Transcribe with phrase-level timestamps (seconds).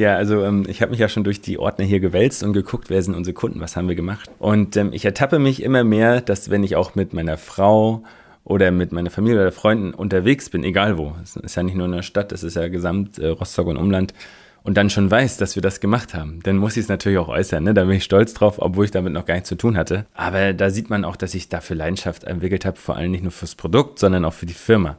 [0.00, 2.88] Ja, also ähm, ich habe mich ja schon durch die Ordner hier gewälzt und geguckt,
[2.88, 4.30] wer sind unsere Kunden, was haben wir gemacht.
[4.38, 8.02] Und ähm, ich ertappe mich immer mehr, dass wenn ich auch mit meiner Frau
[8.42, 11.84] oder mit meiner Familie oder Freunden unterwegs bin, egal wo, es ist ja nicht nur
[11.84, 14.14] in der Stadt, es ist ja gesamt äh, Rostock und Umland,
[14.62, 17.28] und dann schon weiß, dass wir das gemacht haben, dann muss ich es natürlich auch
[17.28, 17.62] äußern.
[17.64, 17.74] Ne?
[17.74, 20.06] Da bin ich stolz drauf, obwohl ich damit noch gar nichts zu tun hatte.
[20.14, 23.32] Aber da sieht man auch, dass ich dafür Leidenschaft entwickelt habe, vor allem nicht nur
[23.32, 24.98] fürs Produkt, sondern auch für die Firma.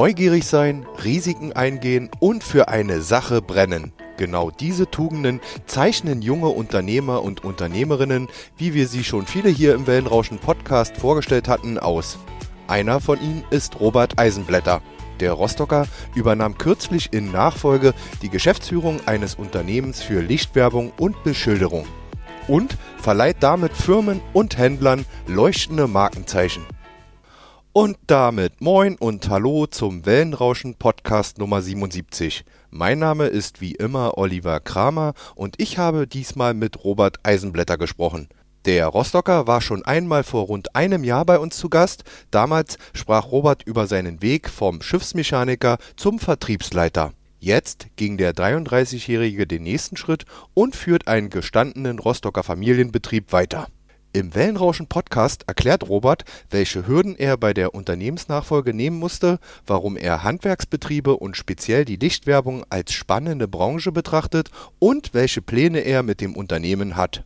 [0.00, 3.90] Neugierig sein, Risiken eingehen und für eine Sache brennen.
[4.16, 9.88] Genau diese Tugenden zeichnen junge Unternehmer und Unternehmerinnen, wie wir sie schon viele hier im
[9.88, 12.16] Wellenrauschen Podcast vorgestellt hatten, aus.
[12.68, 14.82] Einer von ihnen ist Robert Eisenblätter.
[15.18, 17.92] Der Rostocker übernahm kürzlich in Nachfolge
[18.22, 21.88] die Geschäftsführung eines Unternehmens für Lichtwerbung und Beschilderung
[22.46, 26.62] und verleiht damit Firmen und Händlern leuchtende Markenzeichen.
[27.80, 32.44] Und damit moin und hallo zum Wellenrauschen Podcast Nummer 77.
[32.70, 38.26] Mein Name ist wie immer Oliver Kramer und ich habe diesmal mit Robert Eisenblätter gesprochen.
[38.64, 42.02] Der Rostocker war schon einmal vor rund einem Jahr bei uns zu Gast.
[42.32, 47.12] Damals sprach Robert über seinen Weg vom Schiffsmechaniker zum Vertriebsleiter.
[47.38, 53.68] Jetzt ging der 33-Jährige den nächsten Schritt und führt einen gestandenen Rostocker Familienbetrieb weiter.
[54.14, 61.14] Im Wellenrauschen-Podcast erklärt Robert, welche Hürden er bei der Unternehmensnachfolge nehmen musste, warum er Handwerksbetriebe
[61.14, 66.96] und speziell die Lichtwerbung als spannende Branche betrachtet und welche Pläne er mit dem Unternehmen
[66.96, 67.24] hat.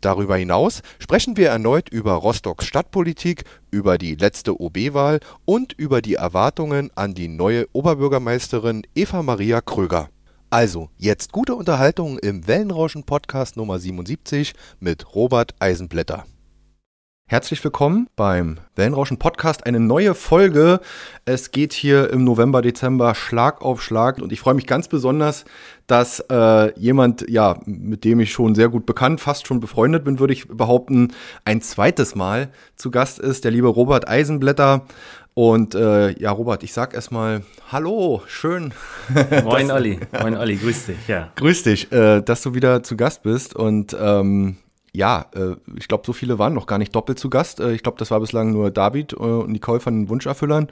[0.00, 6.14] Darüber hinaus sprechen wir erneut über Rostocks Stadtpolitik, über die letzte OB-Wahl und über die
[6.14, 10.08] Erwartungen an die neue Oberbürgermeisterin Eva Maria Kröger
[10.50, 16.24] also, jetzt gute Unterhaltung im Wellenrauschen Podcast Nummer 77 mit Robert Eisenblätter.
[17.30, 20.80] Herzlich willkommen beim Wellenrauschen Podcast, eine neue Folge.
[21.26, 25.44] Es geht hier im November, Dezember Schlag auf Schlag und ich freue mich ganz besonders,
[25.86, 30.20] dass äh, jemand, ja, mit dem ich schon sehr gut bekannt, fast schon befreundet bin,
[30.20, 31.12] würde ich behaupten,
[31.44, 34.86] ein zweites Mal zu Gast ist, der liebe Robert Eisenblätter.
[35.34, 38.72] Und äh, ja, Robert, ich sag erstmal Hallo, schön.
[39.44, 41.30] Moin Olli, moin Olli, grüß dich, ja.
[41.36, 43.54] Grüß dich, äh, dass du wieder zu Gast bist.
[43.54, 44.56] Und ähm,
[44.92, 47.60] ja, äh, ich glaube, so viele waren noch gar nicht doppelt zu Gast.
[47.60, 50.68] Äh, ich glaube, das war bislang nur David und Nicole von den Wunscherfüllern.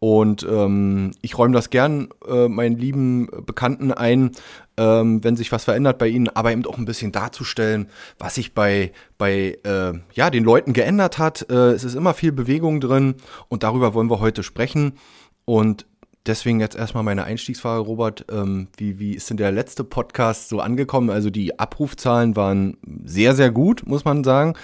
[0.00, 4.32] Und ähm, ich räume das gern äh, meinen lieben Bekannten ein,
[4.76, 7.88] ähm, wenn sich was verändert bei ihnen, aber eben auch ein bisschen darzustellen,
[8.18, 11.46] was sich bei, bei äh, ja, den Leuten geändert hat.
[11.48, 13.14] Äh, es ist immer viel Bewegung drin
[13.48, 14.98] und darüber wollen wir heute sprechen.
[15.46, 15.86] Und
[16.26, 18.24] deswegen jetzt erstmal meine Einstiegsfrage, Robert.
[18.30, 21.10] Ähm, wie, wie ist denn der letzte Podcast so angekommen?
[21.10, 24.54] Also die Abrufzahlen waren sehr, sehr gut, muss man sagen.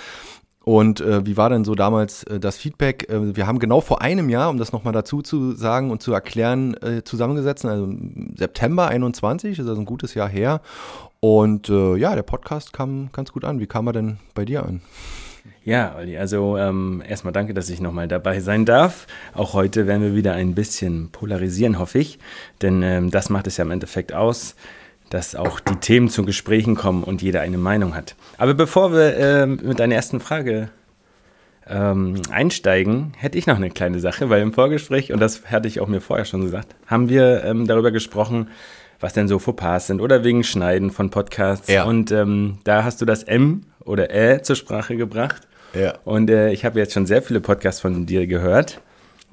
[0.62, 3.08] Und äh, wie war denn so damals äh, das Feedback?
[3.08, 6.12] Äh, wir haben genau vor einem Jahr, um das nochmal dazu zu sagen und zu
[6.12, 7.88] erklären, äh, zusammengesetzt, also
[8.36, 10.60] September 21, ist also ein gutes Jahr her.
[11.20, 13.58] Und äh, ja, der Podcast kam ganz gut an.
[13.58, 14.82] Wie kam er denn bei dir an?
[15.64, 19.06] Ja, Olli, also ähm, erstmal danke, dass ich nochmal dabei sein darf.
[19.34, 22.18] Auch heute werden wir wieder ein bisschen polarisieren, hoffe ich.
[22.62, 24.56] Denn ähm, das macht es ja im Endeffekt aus
[25.10, 28.14] dass auch die Themen zu Gesprächen kommen und jeder eine Meinung hat.
[28.38, 30.70] Aber bevor wir äh, mit deiner ersten Frage
[31.66, 35.80] ähm, einsteigen, hätte ich noch eine kleine Sache, weil im Vorgespräch, und das hatte ich
[35.80, 38.48] auch mir vorher schon gesagt, haben wir ähm, darüber gesprochen,
[39.00, 41.68] was denn so Fauxpas sind oder wegen Schneiden von Podcasts.
[41.68, 41.84] Ja.
[41.84, 45.48] Und ähm, da hast du das M oder Ä zur Sprache gebracht.
[45.74, 45.94] Ja.
[46.04, 48.80] Und äh, ich habe jetzt schon sehr viele Podcasts von dir gehört.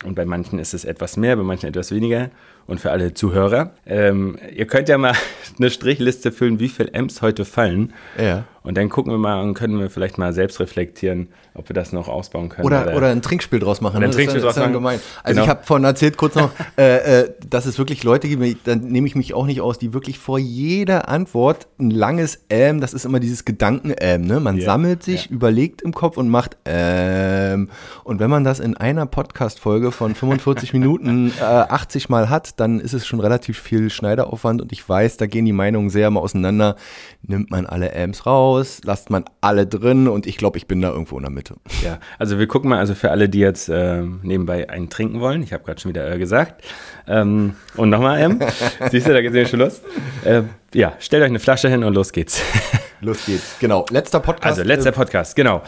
[0.03, 2.29] Und bei manchen ist es etwas mehr, bei manchen etwas weniger
[2.67, 3.71] und für alle Zuhörer.
[3.85, 5.13] Ähm, ihr könnt ja mal
[5.57, 7.93] eine Strichliste füllen, wie viele Amps heute fallen.
[8.21, 8.45] Ja.
[8.67, 11.93] Und dann gucken wir mal und können wir vielleicht mal selbst reflektieren, ob wir das
[11.93, 12.65] noch ausbauen können.
[12.65, 14.03] Oder, oder, oder ein Trinkspiel draus machen.
[14.03, 14.15] Ein ne?
[14.15, 14.73] Trinkspiel draus machen.
[14.73, 14.99] Gemein.
[15.23, 15.43] Also genau.
[15.43, 19.07] ich habe vorhin erzählt kurz noch, äh, äh, dass es wirklich Leute gibt, dann nehme
[19.07, 23.05] ich mich auch nicht aus, die wirklich vor jeder Antwort ein langes Ähm, das ist
[23.05, 24.41] immer dieses Gedanken-Ähm, ne?
[24.41, 24.65] Man yeah.
[24.65, 25.31] sammelt sich, ja.
[25.31, 27.69] überlegt im Kopf und macht Ähm.
[28.03, 32.79] Und wenn man das in einer Podcast-Folge von 45 Minuten äh, 80 Mal hat, dann
[32.79, 36.19] ist es schon relativ viel Schneideraufwand und ich weiß, da gehen die Meinungen sehr mal
[36.19, 36.75] auseinander.
[37.21, 40.89] Nimmt man alle Amps raus, lasst man alle drin und ich glaube, ich bin da
[40.89, 41.55] irgendwo in der Mitte.
[41.83, 45.43] Ja, also wir gucken mal, also für alle, die jetzt äh, nebenbei einen trinken wollen,
[45.43, 46.63] ich habe gerade schon wieder äh, gesagt.
[47.07, 48.39] Ähm, und nochmal M.
[48.91, 49.81] Siehst du, da geht es schon los.
[50.25, 50.43] Äh,
[50.73, 52.41] ja, stellt euch eine Flasche hin und los geht's.
[53.01, 53.85] los geht's, genau.
[53.91, 54.59] Letzter Podcast.
[54.59, 55.61] Also letzter Podcast, genau.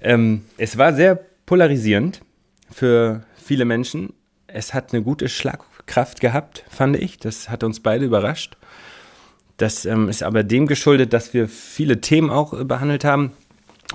[0.00, 2.20] Ähm, es war sehr polarisierend
[2.70, 4.12] für viele Menschen.
[4.46, 5.28] Es hat eine gute
[5.86, 7.18] Schlagkraft gehabt, fand ich.
[7.18, 8.56] Das hat uns beide überrascht.
[9.56, 13.32] Das ähm, ist aber dem geschuldet, dass wir viele Themen auch äh, behandelt haben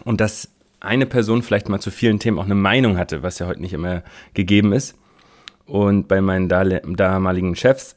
[0.05, 0.49] und dass
[0.79, 3.73] eine Person vielleicht mal zu vielen Themen auch eine Meinung hatte, was ja heute nicht
[3.73, 4.01] immer
[4.33, 4.95] gegeben ist.
[5.65, 7.95] Und bei meinen damaligen Chefs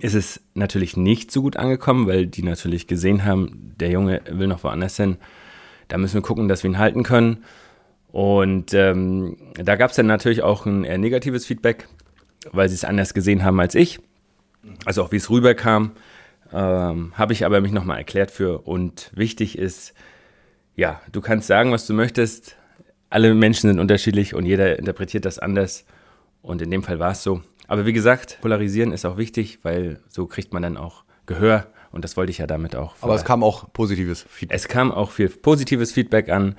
[0.00, 4.46] ist es natürlich nicht so gut angekommen, weil die natürlich gesehen haben, der Junge will
[4.46, 5.18] noch woanders hin.
[5.88, 7.44] Da müssen wir gucken, dass wir ihn halten können.
[8.08, 11.86] Und ähm, da gab es dann natürlich auch ein eher negatives Feedback,
[12.52, 14.00] weil sie es anders gesehen haben als ich.
[14.84, 15.92] Also auch wie es rüberkam,
[16.52, 18.66] ähm, habe ich aber mich nochmal erklärt für.
[18.66, 19.94] Und wichtig ist,
[20.76, 22.56] ja, du kannst sagen, was du möchtest.
[23.08, 25.84] Alle Menschen sind unterschiedlich und jeder interpretiert das anders.
[26.42, 27.42] Und in dem Fall war es so.
[27.66, 31.66] Aber wie gesagt, polarisieren ist auch wichtig, weil so kriegt man dann auch Gehör.
[31.92, 32.94] Und das wollte ich ja damit auch.
[33.00, 34.56] Aber es kam auch positives Feedback.
[34.56, 36.56] Es kam auch viel positives Feedback an.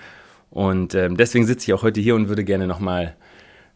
[0.50, 3.16] Und ähm, deswegen sitze ich auch heute hier und würde gerne nochmal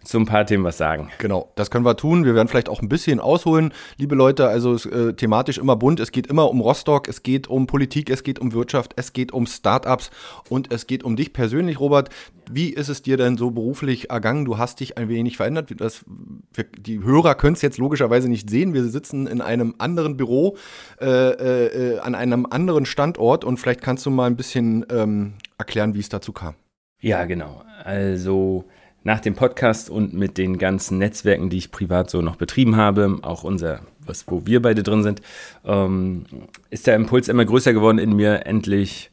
[0.06, 1.10] zu ein paar Themen was sagen.
[1.18, 2.26] Genau, das können wir tun.
[2.26, 4.48] Wir werden vielleicht auch ein bisschen ausholen, liebe Leute.
[4.48, 6.00] Also äh, thematisch immer bunt.
[6.00, 9.34] Es geht immer um Rostock, es geht um Politik, es geht um Wirtschaft, es geht
[9.34, 10.12] um Startups
[10.50, 12.10] und es geht um dich persönlich, Robert.
[12.50, 14.46] Wie ist es dir denn so beruflich ergangen?
[14.46, 15.74] Du hast dich ein wenig verändert.
[15.78, 16.06] Das,
[16.54, 18.74] wir, die Hörer können es jetzt logischerweise nicht sehen.
[18.74, 20.58] Wir sitzen in einem anderen Büro,
[21.02, 25.96] äh, äh, an einem anderen Standort und vielleicht kannst du mal ein bisschen ähm, erklären,
[25.96, 26.54] wie es dazu kam.
[27.02, 27.64] Ja, genau.
[27.84, 28.66] Also
[29.06, 33.20] nach dem Podcast und mit den ganzen Netzwerken, die ich privat so noch betrieben habe,
[33.22, 35.22] auch unser, was, wo wir beide drin sind,
[35.64, 36.26] ähm,
[36.72, 39.12] ist der Impuls immer größer geworden in mir, endlich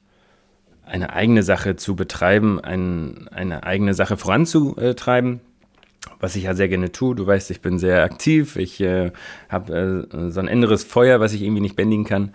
[0.87, 5.41] eine eigene Sache zu betreiben, ein, eine eigene Sache voranzutreiben,
[6.21, 7.15] was ich ja sehr gerne tue.
[7.15, 9.13] Du weißt, ich bin sehr aktiv, ich äh,
[9.51, 12.35] habe äh, so ein inneres Feuer, was ich irgendwie nicht bändigen kann.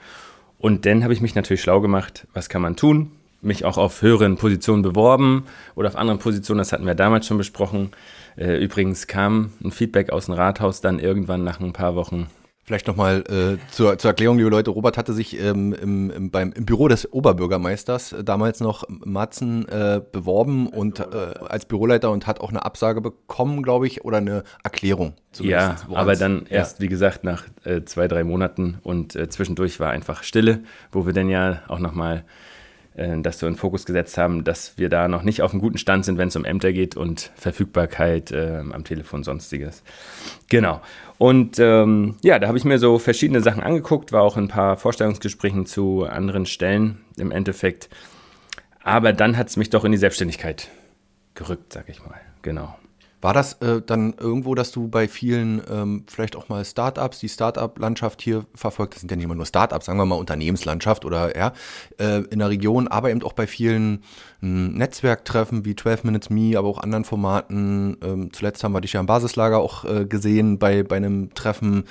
[0.59, 3.11] Und dann habe ich mich natürlich schlau gemacht, was kann man tun?
[3.41, 5.45] Mich auch auf höheren Positionen beworben
[5.75, 7.91] oder auf anderen Positionen, das hatten wir damals schon besprochen.
[8.35, 12.27] Äh, übrigens kam ein Feedback aus dem Rathaus dann irgendwann nach ein paar Wochen.
[12.67, 16.51] Vielleicht nochmal äh, zur, zur Erklärung, liebe Leute, Robert hatte sich ähm, im, im, beim,
[16.51, 21.05] im Büro des Oberbürgermeisters äh, damals noch Matzen äh, beworben und äh,
[21.47, 25.13] als Büroleiter und hat auch eine Absage bekommen, glaube ich, oder eine Erklärung.
[25.39, 26.83] Ja, aber dann erst, ja.
[26.83, 30.59] wie gesagt, nach äh, zwei, drei Monaten und zwischendurch war einfach Stille,
[30.91, 32.21] wo wir dann ja auch nochmal äh,
[32.97, 36.05] das so in Fokus gesetzt haben, dass wir da noch nicht auf einem guten Stand
[36.05, 39.83] sind, wenn es um Ämter geht und Verfügbarkeit äh, am Telefon, sonstiges.
[40.49, 40.81] Genau.
[41.17, 44.49] Und ähm, ja, da habe ich mir so verschiedene Sachen angeguckt, war auch in ein
[44.49, 47.89] paar Vorstellungsgesprächen zu anderen Stellen im Endeffekt.
[48.83, 50.69] Aber dann hat es mich doch in die Selbstständigkeit
[51.35, 52.19] gerückt, sag ich mal.
[52.41, 52.75] Genau.
[53.19, 57.29] War das äh, dann irgendwo, dass du bei vielen, ähm, vielleicht auch mal Startups, die
[57.29, 61.35] Startup-Landschaft hier verfolgt, das sind ja nicht immer nur Startups, sagen wir mal Unternehmenslandschaft oder
[61.35, 61.53] ja,
[61.99, 64.03] äh, in der Region, aber eben auch bei vielen
[64.43, 67.97] äh, Netzwerktreffen wie 12 Minutes Me, aber auch anderen Formaten.
[68.03, 71.85] Ähm, zuletzt haben wir dich ja im Basislager auch äh, gesehen bei, bei einem Treffen,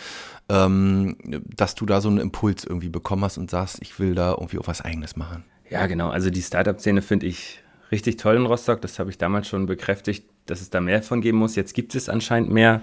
[0.48, 4.30] ähm, dass du da so einen Impuls irgendwie bekommen hast und sagst, ich will da
[4.30, 5.44] irgendwie auch was Eigenes machen.
[5.70, 6.10] Ja, genau.
[6.10, 8.80] Also die Startup-Szene finde ich richtig toll in Rostock.
[8.80, 11.56] Das habe ich damals schon bekräftigt, dass es da mehr von geben muss.
[11.56, 12.82] Jetzt gibt es anscheinend mehr.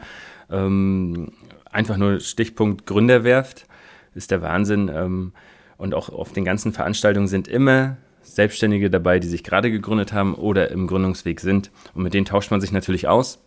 [0.51, 1.31] Ähm,
[1.71, 3.67] einfach nur Stichpunkt Gründerwerft
[4.15, 4.91] ist der Wahnsinn.
[4.93, 5.31] Ähm,
[5.77, 10.33] und auch auf den ganzen Veranstaltungen sind immer Selbstständige dabei, die sich gerade gegründet haben
[10.35, 11.71] oder im Gründungsweg sind.
[11.93, 13.43] Und mit denen tauscht man sich natürlich aus,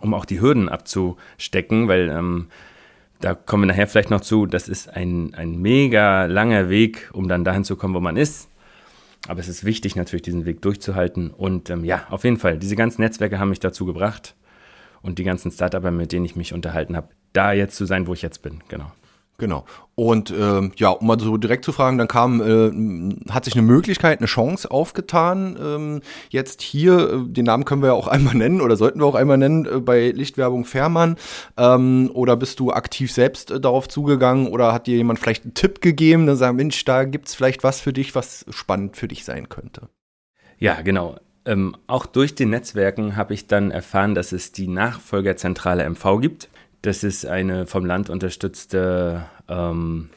[0.00, 2.48] um auch die Hürden abzustecken, weil ähm,
[3.20, 7.28] da kommen wir nachher vielleicht noch zu, das ist ein, ein mega langer Weg, um
[7.28, 8.47] dann dahin zu kommen, wo man ist.
[9.28, 11.30] Aber es ist wichtig, natürlich diesen Weg durchzuhalten.
[11.30, 14.34] Und ähm, ja, auf jeden Fall, diese ganzen Netzwerke haben mich dazu gebracht
[15.02, 18.14] und die ganzen Startups, mit denen ich mich unterhalten habe, da jetzt zu sein, wo
[18.14, 18.62] ich jetzt bin.
[18.68, 18.90] Genau.
[19.40, 19.64] Genau.
[19.94, 23.62] Und ähm, ja, um mal so direkt zu fragen, dann kam, äh, hat sich eine
[23.62, 25.56] Möglichkeit, eine Chance aufgetan.
[25.60, 29.06] Ähm, jetzt hier, äh, den Namen können wir ja auch einmal nennen oder sollten wir
[29.06, 31.16] auch einmal nennen, äh, bei Lichtwerbung Fährmann.
[31.56, 35.54] Ähm, oder bist du aktiv selbst äh, darauf zugegangen oder hat dir jemand vielleicht einen
[35.54, 39.24] Tipp gegeben, dann sagen, Mensch, da gibt's vielleicht was für dich, was spannend für dich
[39.24, 39.88] sein könnte?
[40.58, 41.14] Ja, genau.
[41.44, 46.48] Ähm, auch durch die Netzwerken habe ich dann erfahren, dass es die Nachfolgerzentrale MV gibt.
[46.82, 50.10] Das ist eine vom Land unterstützte ähm,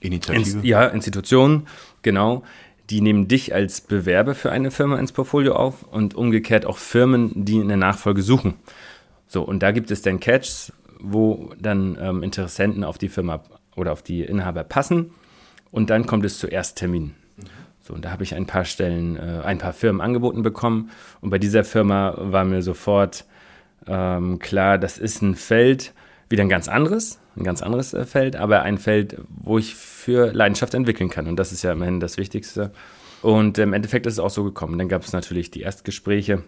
[0.00, 0.58] Initiative.
[0.58, 1.66] Ins, ja, Institution,
[2.02, 2.42] genau.
[2.90, 7.32] Die nehmen dich als Bewerber für eine Firma ins Portfolio auf und umgekehrt auch Firmen,
[7.44, 8.54] die eine Nachfolge suchen.
[9.26, 13.42] So, und da gibt es dann Catches, wo dann ähm, Interessenten auf die Firma
[13.76, 15.12] oder auf die Inhaber passen
[15.70, 17.14] und dann kommt es zu Erstterminen.
[17.80, 20.90] So, und da habe ich ein paar Stellen, äh, ein paar Firmen angeboten bekommen
[21.20, 23.24] und bei dieser Firma war mir sofort
[23.86, 25.92] ähm, klar, das ist ein Feld,
[26.32, 30.32] wieder ein ganz anderes, ein ganz anderes äh, Feld, aber ein Feld, wo ich für
[30.32, 31.28] Leidenschaft entwickeln kann.
[31.28, 32.72] Und das ist ja immerhin das Wichtigste.
[33.22, 34.78] Und im Endeffekt ist es auch so gekommen.
[34.78, 36.42] Dann gab es natürlich die Erstgespräche.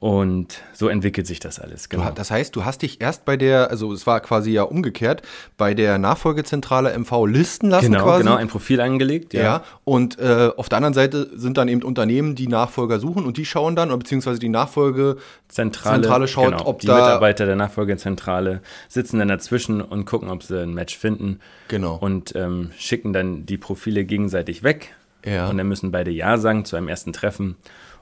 [0.00, 1.88] Und so entwickelt sich das alles.
[1.88, 2.08] Genau.
[2.08, 5.22] Du, das heißt, du hast dich erst bei der, also es war quasi ja umgekehrt,
[5.56, 8.22] bei der Nachfolgezentrale MV listen lassen genau, quasi.
[8.22, 9.34] Genau, ein Profil angelegt.
[9.34, 13.26] Ja, ja und äh, auf der anderen Seite sind dann eben Unternehmen, die Nachfolger suchen
[13.26, 16.66] und die schauen dann, oder beziehungsweise die Nachfolgezentrale Zentrale, schaut, genau.
[16.66, 16.94] ob die da...
[16.94, 21.40] Mitarbeiter der Nachfolgezentrale sitzen dann dazwischen und gucken, ob sie ein Match finden.
[21.66, 21.96] Genau.
[21.96, 24.94] Und ähm, schicken dann die Profile gegenseitig weg.
[25.24, 25.48] Ja.
[25.48, 27.56] Und dann müssen beide Ja sagen zu einem ersten Treffen.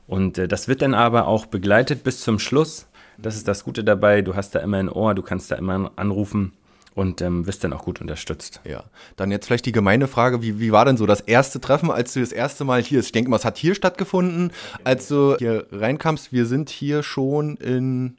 [0.07, 2.87] Und äh, das wird dann aber auch begleitet bis zum Schluss.
[3.19, 4.23] Das ist das Gute dabei.
[4.23, 6.53] Du hast da immer ein Ohr, du kannst da immer anrufen
[6.97, 8.61] und ähm, wirst dann auch gut unterstützt.
[8.65, 8.85] Ja,
[9.17, 12.15] dann jetzt vielleicht die gemeine Frage, wie, wie war denn so das erste Treffen, als
[12.15, 14.51] du das erste Mal hier, ich denke mal, es hat hier stattgefunden,
[14.83, 18.17] als du hier reinkamst, wir sind hier schon in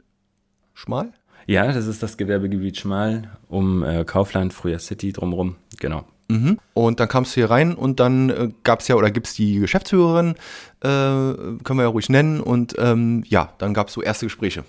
[0.75, 1.11] Schmal?
[1.47, 6.05] Ja, das ist das Gewerbegebiet Schmal um äh, Kaufland, früher City drumherum, genau.
[6.29, 6.59] Mhm.
[6.73, 9.33] Und dann kamst du hier rein und dann äh, gab es ja oder gibt es
[9.33, 10.35] die Geschäftsführerin,
[10.81, 12.39] äh, können wir ja ruhig nennen.
[12.41, 14.63] Und ähm, ja, dann gab es so erste Gespräche.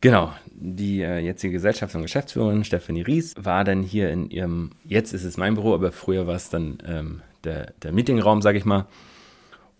[0.00, 5.14] Genau, die äh, jetzige Gesellschafts- und Geschäftsführerin Stephanie Ries war dann hier in ihrem, jetzt
[5.14, 8.64] ist es mein Büro, aber früher war es dann ähm, der, der Meetingraum, sage ich
[8.64, 8.86] mal.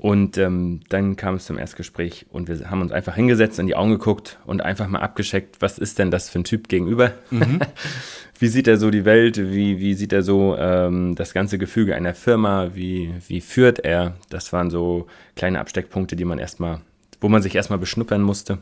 [0.06, 3.74] Und ähm, dann kam es zum Erstgespräch und wir haben uns einfach hingesetzt, in die
[3.74, 7.10] Augen geguckt und einfach mal abgescheckt, was ist denn das für ein Typ gegenüber?
[7.32, 7.58] Mhm.
[8.38, 9.36] wie sieht er so die Welt?
[9.36, 12.76] Wie, wie sieht er so ähm, das ganze Gefüge einer Firma?
[12.76, 14.14] Wie, wie führt er?
[14.28, 16.82] Das waren so kleine Absteckpunkte, die man erstmal,
[17.20, 18.58] wo man sich erstmal beschnuppern musste.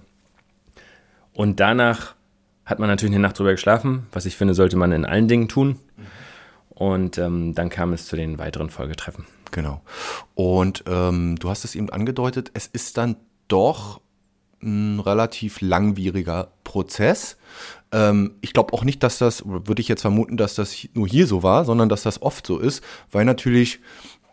[1.35, 2.15] Und danach
[2.65, 4.07] hat man natürlich eine Nacht drüber geschlafen.
[4.13, 5.79] Was ich finde, sollte man in allen Dingen tun.
[6.71, 9.27] Und ähm, dann kam es zu den weiteren Folgetreffen.
[9.55, 9.83] Genau.
[10.35, 13.15] Und ähm, du hast es eben angedeutet, es ist dann
[13.47, 14.01] doch
[14.61, 17.37] ein relativ langwieriger Prozess.
[17.93, 21.29] Ähm, ich glaube auch nicht, dass das, würde ich jetzt vermuten, dass das nur hier
[21.29, 22.83] so war, sondern dass das oft so ist,
[23.13, 23.79] weil natürlich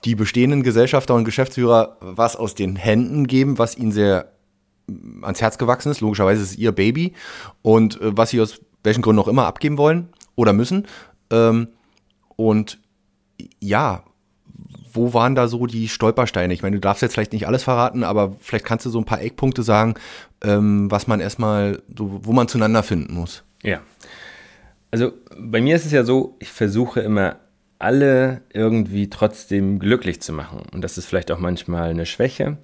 [0.05, 4.31] die bestehenden Gesellschafter und Geschäftsführer was aus den Händen geben, was ihnen sehr
[4.87, 6.01] mm, ans Herz gewachsen ist.
[6.01, 7.13] Logischerweise ist es ihr Baby
[7.61, 10.87] und äh, was sie aus welchen Gründen auch immer abgeben wollen oder müssen.
[11.29, 11.67] Ähm,
[12.37, 12.79] und
[13.59, 14.03] ja,
[14.93, 16.53] wo waren da so die Stolpersteine?
[16.53, 19.05] Ich meine, du darfst jetzt vielleicht nicht alles verraten, aber vielleicht kannst du so ein
[19.05, 19.95] paar Eckpunkte sagen,
[20.43, 23.43] ähm, was man erstmal, so, wo man zueinander finden muss.
[23.63, 23.79] Ja.
[24.91, 27.37] Also bei mir ist es ja so, ich versuche immer
[27.79, 30.61] alle irgendwie trotzdem glücklich zu machen.
[30.71, 32.57] Und das ist vielleicht auch manchmal eine Schwäche,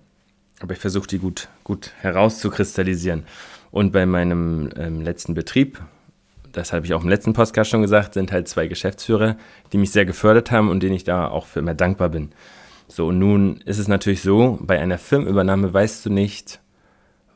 [0.60, 3.24] aber ich versuche die gut, gut herauszukristallisieren.
[3.72, 5.80] Und bei meinem ähm, letzten Betrieb,
[6.58, 9.38] das habe ich auch im letzten Podcast schon gesagt, sind halt zwei Geschäftsführer,
[9.72, 12.32] die mich sehr gefördert haben und denen ich da auch für immer dankbar bin.
[12.88, 16.60] So, und nun ist es natürlich so, bei einer Firmenübernahme weißt du nicht,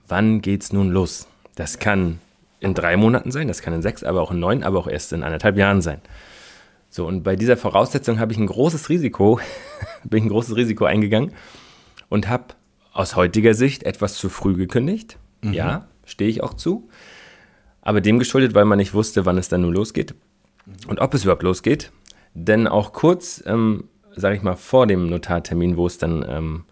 [0.07, 1.27] wann geht's nun los.
[1.55, 2.19] Das kann
[2.59, 5.13] in drei Monaten sein, das kann in sechs, aber auch in neun, aber auch erst
[5.13, 6.01] in anderthalb Jahren sein.
[6.89, 9.39] So, und bei dieser Voraussetzung habe ich ein großes Risiko,
[10.03, 11.33] bin ich ein großes Risiko eingegangen
[12.09, 12.55] und habe
[12.93, 15.17] aus heutiger Sicht etwas zu früh gekündigt.
[15.41, 15.53] Mhm.
[15.53, 16.89] Ja, stehe ich auch zu
[17.81, 20.13] aber dem geschuldet, weil man nicht wusste, wann es dann nun losgeht
[20.87, 21.91] und ob es überhaupt losgeht.
[22.33, 23.85] Denn auch kurz, ähm,
[24.15, 26.63] sage ich mal, vor dem Notartermin, wo es dann ähm,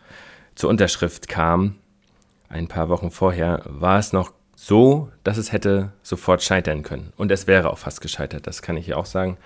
[0.55, 1.75] zur Unterschrift kam,
[2.47, 7.13] ein paar Wochen vorher, war es noch so, dass es hätte sofort scheitern können.
[7.15, 9.37] Und es wäre auch fast gescheitert, das kann ich hier auch sagen.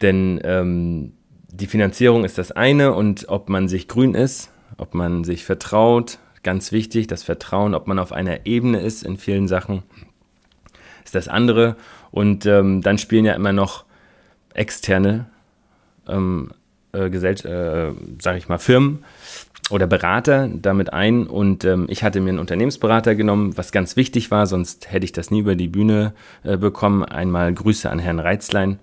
[0.00, 1.12] Denn ähm,
[1.50, 6.18] die Finanzierung ist das eine und ob man sich grün ist, ob man sich vertraut,
[6.42, 9.82] ganz wichtig, das Vertrauen, ob man auf einer Ebene ist in vielen Sachen
[11.08, 11.76] ist das andere.
[12.10, 13.84] Und ähm, dann spielen ja immer noch
[14.54, 15.26] externe
[16.06, 16.50] ähm,
[16.92, 19.04] äh, äh, sage ich mal, Firmen
[19.70, 21.26] oder Berater damit ein.
[21.26, 25.12] Und ähm, ich hatte mir einen Unternehmensberater genommen, was ganz wichtig war, sonst hätte ich
[25.12, 26.12] das nie über die Bühne
[26.44, 27.04] äh, bekommen.
[27.04, 28.78] Einmal Grüße an Herrn Reitzlein.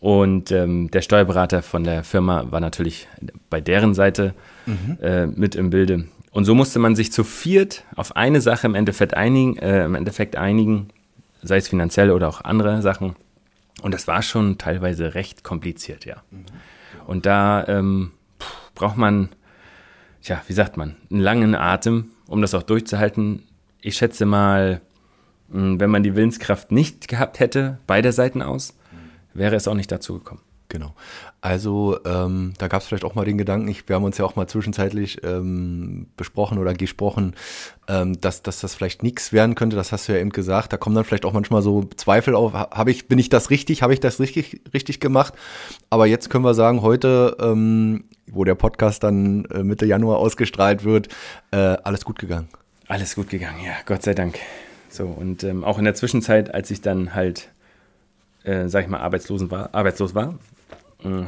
[0.00, 3.06] Und ähm, der Steuerberater von der Firma war natürlich
[3.50, 4.34] bei deren Seite
[4.66, 4.98] mhm.
[5.02, 6.06] äh, mit im Bilde.
[6.30, 9.94] Und so musste man sich zu viert auf eine Sache im Endeffekt einigen, äh, im
[9.94, 10.88] Endeffekt einigen
[11.42, 13.16] sei es finanziell oder auch andere Sachen.
[13.82, 16.22] Und das war schon teilweise recht kompliziert, ja.
[16.30, 16.44] Mhm.
[17.06, 18.12] Und da ähm,
[18.74, 19.30] braucht man,
[20.22, 23.44] tja, wie sagt man, einen langen Atem, um das auch durchzuhalten.
[23.80, 24.80] Ich schätze mal,
[25.48, 28.76] wenn man die Willenskraft nicht gehabt hätte, beider Seiten aus,
[29.34, 30.42] wäre es auch nicht dazu gekommen.
[30.70, 30.94] Genau.
[31.40, 34.24] Also ähm, da gab es vielleicht auch mal den Gedanken, ich, wir haben uns ja
[34.24, 37.34] auch mal zwischenzeitlich ähm, besprochen oder gesprochen,
[37.88, 40.72] ähm, dass, dass das vielleicht nichts werden könnte, das hast du ja eben gesagt.
[40.72, 43.82] Da kommen dann vielleicht auch manchmal so Zweifel auf, habe ich, bin ich das richtig,
[43.82, 45.34] habe ich das richtig, richtig gemacht?
[45.90, 50.84] Aber jetzt können wir sagen, heute, ähm, wo der Podcast dann äh, Mitte Januar ausgestrahlt
[50.84, 51.08] wird,
[51.50, 52.48] äh, alles gut gegangen.
[52.86, 54.38] Alles gut gegangen, ja, Gott sei Dank.
[54.88, 57.48] So, und ähm, auch in der Zwischenzeit, als ich dann halt,
[58.44, 60.34] äh, sag ich mal, arbeitslosen war, arbeitslos war,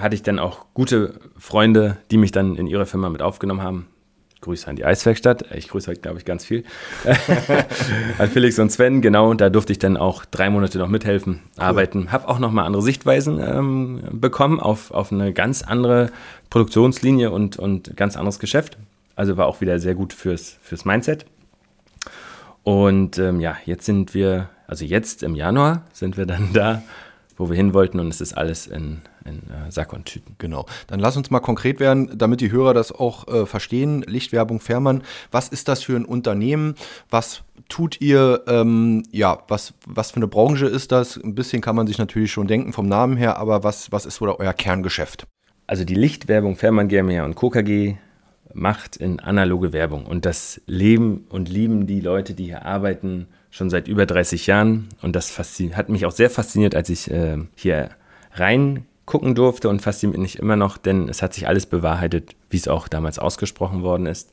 [0.01, 3.87] hatte ich dann auch gute Freunde, die mich dann in ihre Firma mit aufgenommen haben.
[4.43, 5.45] Grüße an die Eiswerkstatt.
[5.55, 6.65] Ich grüße heute, glaube ich, ganz viel.
[8.19, 9.33] an Felix und Sven, genau.
[9.35, 11.63] Da durfte ich dann auch drei Monate noch mithelfen, cool.
[11.63, 12.13] arbeiten.
[12.13, 16.11] Habe auch nochmal andere Sichtweisen ähm, bekommen auf, auf eine ganz andere
[16.51, 18.79] Produktionslinie und, und ganz anderes Geschäft.
[19.15, 21.25] Also war auch wieder sehr gut fürs, fürs Mindset.
[22.65, 26.83] Und ähm, ja, jetzt sind wir, also jetzt im Januar sind wir dann da,
[27.37, 30.37] wo wir hin wollten und es ist alles in in äh, Sack und Tüten.
[30.39, 30.67] Genau.
[30.87, 34.03] Dann lass uns mal konkret werden, damit die Hörer das auch äh, verstehen.
[34.07, 35.03] Lichtwerbung Fährmann.
[35.31, 36.75] Was ist das für ein Unternehmen?
[37.11, 38.43] Was tut ihr?
[38.47, 41.17] Ähm, ja, was, was für eine Branche ist das?
[41.17, 44.17] Ein bisschen kann man sich natürlich schon denken vom Namen her, aber was, was ist
[44.17, 45.27] so euer Kerngeschäft?
[45.67, 47.51] Also die Lichtwerbung Fährmann GmbH und Co.
[47.51, 47.97] KG
[48.55, 53.71] macht in analoge Werbung und das leben und lieben die Leute, die hier arbeiten, schon
[53.71, 57.91] seit über 30 Jahren und das hat mich auch sehr fasziniert, als ich äh, hier
[58.35, 62.57] rein gucken durfte und fasziniert mich immer noch, denn es hat sich alles bewahrheitet, wie
[62.57, 64.33] es auch damals ausgesprochen worden ist.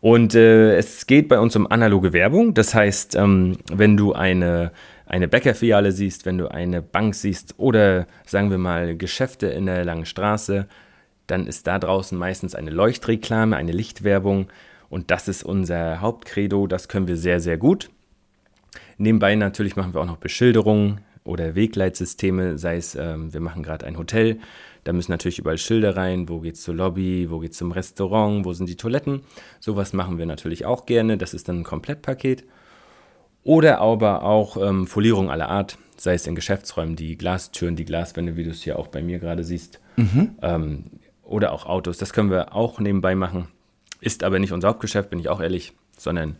[0.00, 2.54] Und äh, es geht bei uns um analoge Werbung.
[2.54, 4.72] Das heißt, ähm, wenn du eine,
[5.06, 9.84] eine Bäckerfiliale siehst, wenn du eine Bank siehst oder sagen wir mal Geschäfte in der
[9.84, 10.66] langen Straße,
[11.26, 14.48] dann ist da draußen meistens eine Leuchtreklame, eine Lichtwerbung.
[14.88, 16.66] Und das ist unser Hauptcredo.
[16.66, 17.90] Das können wir sehr, sehr gut.
[18.96, 23.86] Nebenbei natürlich machen wir auch noch Beschilderungen, oder Wegleitsysteme, sei es, ähm, wir machen gerade
[23.86, 24.38] ein Hotel,
[24.84, 28.52] da müssen natürlich überall Schilder rein, wo geht's zur Lobby, wo geht's zum Restaurant, wo
[28.52, 29.22] sind die Toiletten.
[29.58, 32.44] Sowas machen wir natürlich auch gerne, das ist dann ein Komplettpaket.
[33.42, 38.36] Oder aber auch ähm, Folierung aller Art, sei es in Geschäftsräumen, die Glastüren, die Glaswände,
[38.36, 39.80] wie du es hier auch bei mir gerade siehst.
[39.96, 40.38] Mhm.
[40.42, 40.84] Ähm,
[41.22, 43.48] oder auch Autos, das können wir auch nebenbei machen.
[44.00, 46.36] Ist aber nicht unser Hauptgeschäft, bin ich auch ehrlich, sondern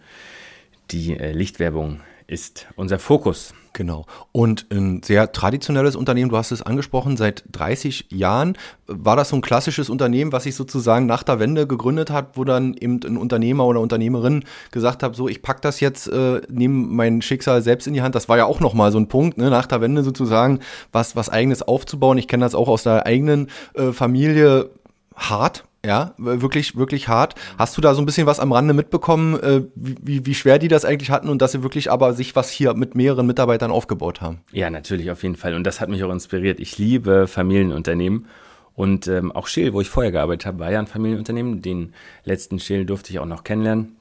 [0.90, 3.54] die äh, Lichtwerbung ist unser Fokus.
[3.72, 4.04] Genau.
[4.32, 8.56] Und ein sehr traditionelles Unternehmen, du hast es angesprochen, seit 30 Jahren.
[8.86, 12.44] War das so ein klassisches Unternehmen, was sich sozusagen nach der Wende gegründet hat, wo
[12.44, 16.86] dann eben ein Unternehmer oder Unternehmerin gesagt hat, so ich pack das jetzt, äh, nehme
[16.88, 18.16] mein Schicksal selbst in die Hand.
[18.16, 20.58] Das war ja auch nochmal so ein Punkt, ne, nach der Wende sozusagen,
[20.90, 22.18] was, was eigenes aufzubauen.
[22.18, 24.70] Ich kenne das auch aus der eigenen äh, Familie
[25.14, 27.34] hart, ja, wirklich, wirklich hart.
[27.58, 30.68] Hast du da so ein bisschen was am Rande mitbekommen, äh, wie, wie schwer die
[30.68, 34.20] das eigentlich hatten und dass sie wirklich aber sich was hier mit mehreren Mitarbeitern aufgebaut
[34.20, 34.40] haben?
[34.52, 35.54] Ja, natürlich, auf jeden Fall.
[35.54, 36.60] Und das hat mich auch inspiriert.
[36.60, 38.26] Ich liebe Familienunternehmen.
[38.74, 41.62] Und ähm, auch Scheel, wo ich vorher gearbeitet habe, war ja ein Familienunternehmen.
[41.62, 41.92] Den
[42.24, 43.96] letzten Scheel durfte ich auch noch kennenlernen.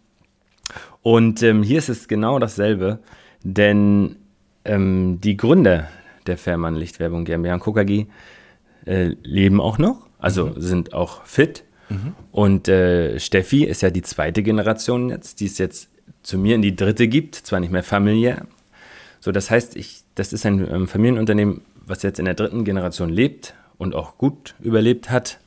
[1.02, 3.00] Und ähm, hier ist es genau dasselbe,
[3.44, 4.18] denn
[4.66, 5.88] ähm, die Gründer
[6.28, 8.06] der Fährmann Lichtwerbung GmbH und KKG
[8.86, 10.62] äh, leben auch noch, also mhm.
[10.62, 11.64] sind auch fit
[12.32, 15.90] Und äh, Steffi ist ja die zweite Generation jetzt, die es jetzt
[16.24, 18.46] zu mir in die dritte gibt, zwar nicht mehr familiär.
[19.20, 23.10] So, das heißt, ich, das ist ein ähm, Familienunternehmen, was jetzt in der dritten Generation
[23.10, 25.40] lebt und auch gut überlebt hat.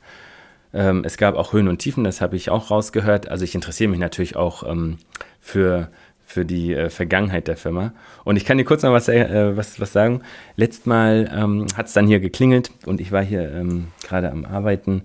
[0.73, 3.29] Ähm, es gab auch Höhen und Tiefen, das habe ich auch rausgehört.
[3.29, 4.97] Also ich interessiere mich natürlich auch ähm,
[5.39, 5.89] für,
[6.25, 7.93] für die äh, Vergangenheit der Firma.
[8.23, 10.21] Und ich kann dir kurz noch was, äh, was, was sagen.
[10.55, 14.45] Letztes Mal ähm, hat es dann hier geklingelt und ich war hier ähm, gerade am
[14.45, 15.03] Arbeiten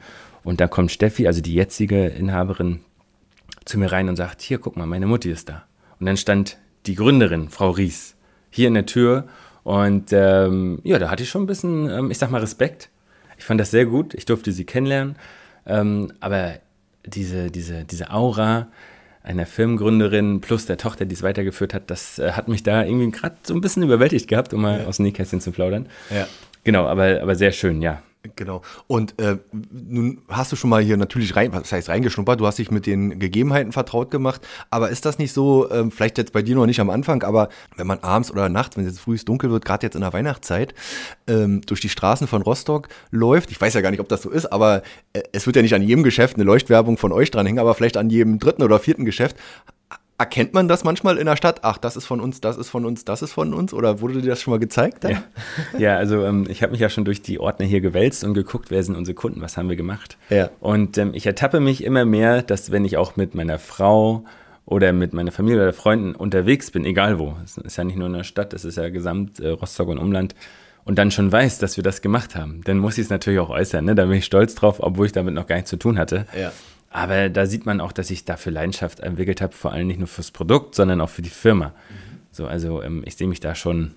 [0.48, 2.80] und da kommt Steffi, also die jetzige Inhaberin,
[3.66, 5.64] zu mir rein und sagt, hier, guck mal, meine Mutti ist da.
[6.00, 6.56] Und dann stand
[6.86, 8.16] die Gründerin, Frau Ries,
[8.48, 9.28] hier in der Tür.
[9.62, 12.88] Und ähm, ja, da hatte ich schon ein bisschen, ähm, ich sag mal, Respekt.
[13.36, 14.14] Ich fand das sehr gut.
[14.14, 15.16] Ich durfte sie kennenlernen.
[15.66, 16.54] Ähm, aber
[17.04, 18.68] diese, diese, diese Aura
[19.22, 23.10] einer Firmengründerin plus der Tochter, die es weitergeführt hat, das äh, hat mich da irgendwie
[23.10, 24.86] gerade so ein bisschen überwältigt gehabt, um mal ja.
[24.86, 25.90] aus dem Nähkästchen zu plaudern.
[26.08, 26.26] Ja.
[26.64, 28.02] Genau, aber, aber sehr schön, ja.
[28.36, 28.62] Genau.
[28.86, 29.38] Und äh,
[29.70, 32.86] nun hast du schon mal hier natürlich rein, was heißt reingeschnuppert, du hast dich mit
[32.86, 36.66] den Gegebenheiten vertraut gemacht, aber ist das nicht so, äh, vielleicht jetzt bei dir noch
[36.66, 39.64] nicht am Anfang, aber wenn man abends oder nachts, wenn es jetzt früh dunkel wird,
[39.64, 40.74] gerade jetzt in der Weihnachtszeit,
[41.26, 44.30] ähm, durch die Straßen von Rostock läuft, ich weiß ja gar nicht, ob das so
[44.30, 47.58] ist, aber äh, es wird ja nicht an jedem Geschäft eine Leuchtwerbung von euch dranhängen,
[47.58, 49.36] aber vielleicht an jedem dritten oder vierten Geschäft
[50.20, 51.60] Erkennt man das manchmal in der Stadt?
[51.62, 53.72] Ach, das ist von uns, das ist von uns, das ist von uns?
[53.72, 55.04] Oder wurde dir das schon mal gezeigt?
[55.04, 55.22] Ja.
[55.78, 55.96] ja.
[55.96, 58.82] also ähm, ich habe mich ja schon durch die Ordner hier gewälzt und geguckt, wer
[58.82, 60.18] sind unsere Kunden, was haben wir gemacht.
[60.28, 60.50] Ja.
[60.58, 64.24] Und ähm, ich ertappe mich immer mehr, dass wenn ich auch mit meiner Frau
[64.66, 68.08] oder mit meiner Familie oder Freunden unterwegs bin, egal wo, es ist ja nicht nur
[68.08, 70.34] in der Stadt, es ist ja gesamt äh, Rostock und Umland,
[70.84, 73.50] und dann schon weiß, dass wir das gemacht haben, dann muss ich es natürlich auch
[73.50, 73.84] äußern.
[73.84, 73.94] Ne?
[73.94, 76.24] Da bin ich stolz drauf, obwohl ich damit noch gar nichts zu tun hatte.
[76.34, 76.50] Ja.
[76.90, 80.08] Aber da sieht man auch, dass ich dafür Leidenschaft entwickelt habe, vor allem nicht nur
[80.08, 81.68] fürs Produkt, sondern auch für die Firma.
[81.68, 82.18] Mhm.
[82.32, 83.94] So, also ähm, ich sehe mich da schon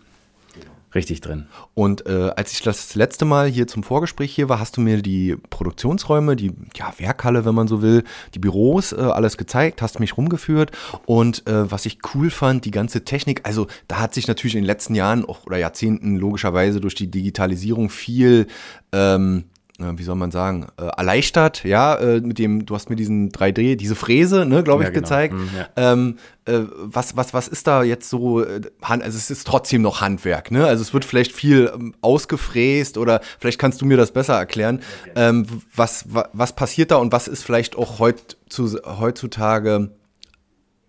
[0.93, 1.47] richtig drin.
[1.73, 5.01] Und äh, als ich das letzte Mal hier zum Vorgespräch hier war, hast du mir
[5.01, 9.99] die Produktionsräume, die ja, Werkhalle, wenn man so will, die Büros, äh, alles gezeigt, hast
[9.99, 10.71] mich rumgeführt.
[11.05, 14.61] Und äh, was ich cool fand, die ganze Technik, also da hat sich natürlich in
[14.61, 18.47] den letzten Jahren auch, oder Jahrzehnten logischerweise durch die Digitalisierung viel
[18.91, 22.95] ähm, äh, wie soll man sagen, äh, erleichtert, ja, äh, mit dem, du hast mir
[22.95, 25.01] diesen 3D, diese Fräse, ne, glaube ich, ja, genau.
[25.03, 25.33] gezeigt.
[25.33, 25.67] Mhm, ja.
[25.75, 30.01] ähm, äh, was, was, was ist da jetzt so, äh, also es ist trotzdem noch
[30.01, 30.65] Handwerk, ne?
[30.65, 34.81] Also es wird vielleicht viel ähm, ausgefräst oder vielleicht kannst du mir das besser erklären.
[35.15, 39.91] Ähm, was, was, was passiert da und was ist vielleicht auch heut, zu, heutzutage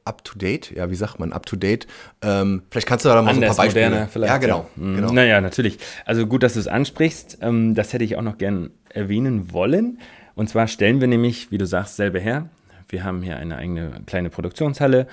[0.04, 1.86] up to date, ja, wie sagt man, up to date.
[2.22, 4.08] Ähm, vielleicht kannst du da mal Anders, so ein paar Beispiele.
[4.10, 4.82] Vielleicht, ja, genau, ja.
[4.82, 4.96] Mhm.
[4.96, 5.12] genau.
[5.12, 5.78] Naja, natürlich.
[6.04, 7.38] Also gut, dass du es ansprichst.
[7.40, 9.98] Ähm, das hätte ich auch noch gern erwähnen wollen.
[10.34, 12.48] Und zwar stellen wir nämlich, wie du sagst, selber her.
[12.88, 15.06] Wir haben hier eine eigene kleine Produktionshalle.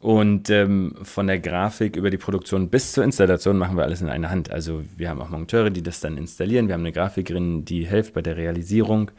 [0.00, 4.10] Und ähm, von der Grafik über die Produktion bis zur Installation machen wir alles in
[4.10, 4.50] einer Hand.
[4.50, 6.66] Also wir haben auch Monteure, die das dann installieren.
[6.68, 9.10] Wir haben eine Grafikerin, die hilft bei der Realisierung.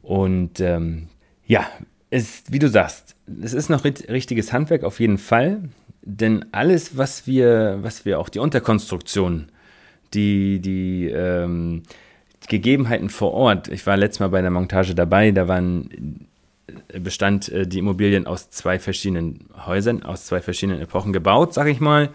[0.00, 1.08] Und ähm,
[1.46, 1.66] ja,
[2.08, 5.62] es, wie du sagst, es ist noch richtiges Handwerk auf jeden Fall,
[6.02, 9.48] denn alles, was wir, was wir auch die Unterkonstruktion,
[10.14, 11.82] die, die, ähm,
[12.48, 16.28] Gegebenheiten vor Ort, ich war letztes Mal bei der Montage dabei, da waren
[16.88, 21.66] äh, bestand äh, die Immobilien aus zwei verschiedenen Häusern, aus zwei verschiedenen Epochen gebaut, sag
[21.66, 22.10] ich mal.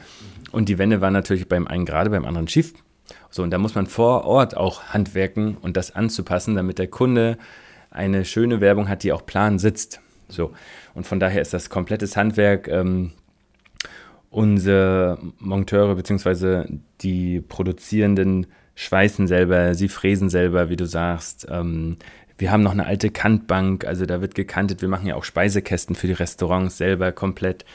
[0.52, 2.74] Und die Wände waren natürlich beim einen gerade, beim anderen schief.
[3.30, 7.38] So, und da muss man vor Ort auch handwerken und das anzupassen, damit der Kunde
[7.90, 10.02] eine schöne Werbung hat, die auch plan sitzt.
[10.28, 10.52] So.
[10.94, 12.68] Und von daher ist das komplettes Handwerk.
[12.68, 13.12] Ähm,
[14.30, 16.66] unsere Monteure bzw.
[17.02, 21.48] die Produzierenden schweißen selber, sie fräsen selber, wie du sagst.
[21.50, 21.98] Ähm,
[22.38, 24.82] wir haben noch eine alte Kantbank, also da wird gekantet.
[24.82, 27.66] Wir machen ja auch Speisekästen für die Restaurants selber komplett.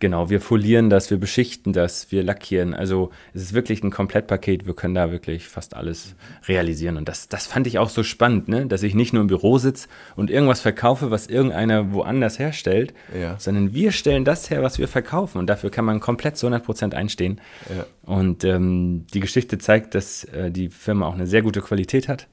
[0.00, 2.74] Genau, wir folieren das, wir beschichten das, wir lackieren.
[2.74, 4.66] Also es ist wirklich ein Komplettpaket.
[4.66, 6.14] Wir können da wirklich fast alles
[6.48, 6.96] realisieren.
[6.96, 8.66] Und das, das fand ich auch so spannend, ne?
[8.66, 13.36] dass ich nicht nur im Büro sitze und irgendwas verkaufe, was irgendeiner woanders herstellt, ja.
[13.38, 15.38] sondern wir stellen das her, was wir verkaufen.
[15.38, 17.40] Und dafür kann man komplett zu 100 Prozent einstehen.
[17.74, 17.86] Ja.
[18.02, 22.26] Und ähm, die Geschichte zeigt, dass äh, die Firma auch eine sehr gute Qualität hat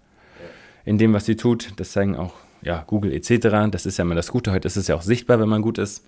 [0.83, 1.73] in dem, was sie tut.
[1.77, 3.69] Das zeigen auch ja, Google etc.
[3.71, 4.51] Das ist ja immer das Gute.
[4.51, 6.03] Heute ist es ja auch sichtbar, wenn man gut ist.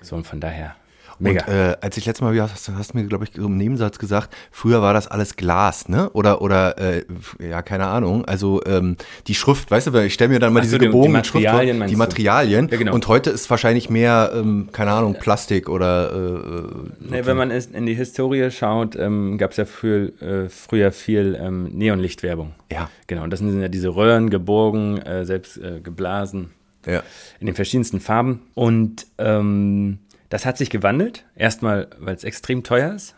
[0.00, 0.74] So und von daher
[1.22, 1.44] Mega.
[1.44, 4.34] Und äh, als ich letztes Mal, hast, hast mir, glaube ich, so im Nebensatz gesagt,
[4.50, 6.10] früher war das alles Glas, ne?
[6.10, 7.04] Oder, oder äh,
[7.38, 8.24] ja, keine Ahnung.
[8.24, 8.96] Also ähm,
[9.28, 11.64] die Schrift, weißt du, ich stelle mir dann mal Ach diese so, gebogenen Schrift vor,
[11.64, 12.68] die Materialien.
[12.70, 12.94] Ja, genau.
[12.94, 16.62] Und heute ist wahrscheinlich mehr, ähm, keine Ahnung, Plastik oder äh,
[16.98, 21.38] nee, Wenn man in die Historie schaut, ähm, gab es ja früher, äh, früher viel
[21.40, 22.52] ähm, Neonlichtwerbung.
[22.70, 22.90] Ja.
[23.06, 26.50] Genau, und das sind ja diese Röhren gebogen, äh, selbst äh, geblasen.
[26.84, 27.02] Ja.
[27.38, 28.42] In den verschiedensten Farben.
[28.54, 29.98] Und ähm,
[30.32, 31.26] das hat sich gewandelt.
[31.36, 33.14] Erstmal, weil es extrem teuer ist.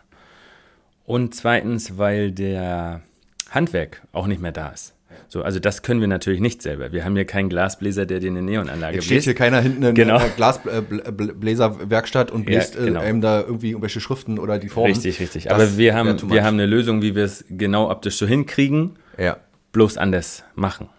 [1.05, 3.03] Und zweitens, weil der
[3.49, 4.93] Handwerk auch nicht mehr da ist.
[5.29, 6.91] So, also das können wir natürlich nicht selber.
[6.91, 9.95] Wir haben hier keinen Glasbläser, der dir eine Neonanlage Jetzt steht hier keiner hinten in
[9.95, 10.17] genau.
[10.17, 13.01] einer Glasbläserwerkstatt und bläst ja, genau.
[13.01, 14.91] äh, da irgendwie irgendwelche Schriften oder die Formen.
[14.91, 15.49] Richtig, richtig.
[15.51, 19.37] Aber wir haben, wir haben eine Lösung, wie wir es genau optisch so hinkriegen, ja.
[19.71, 20.89] bloß anders machen.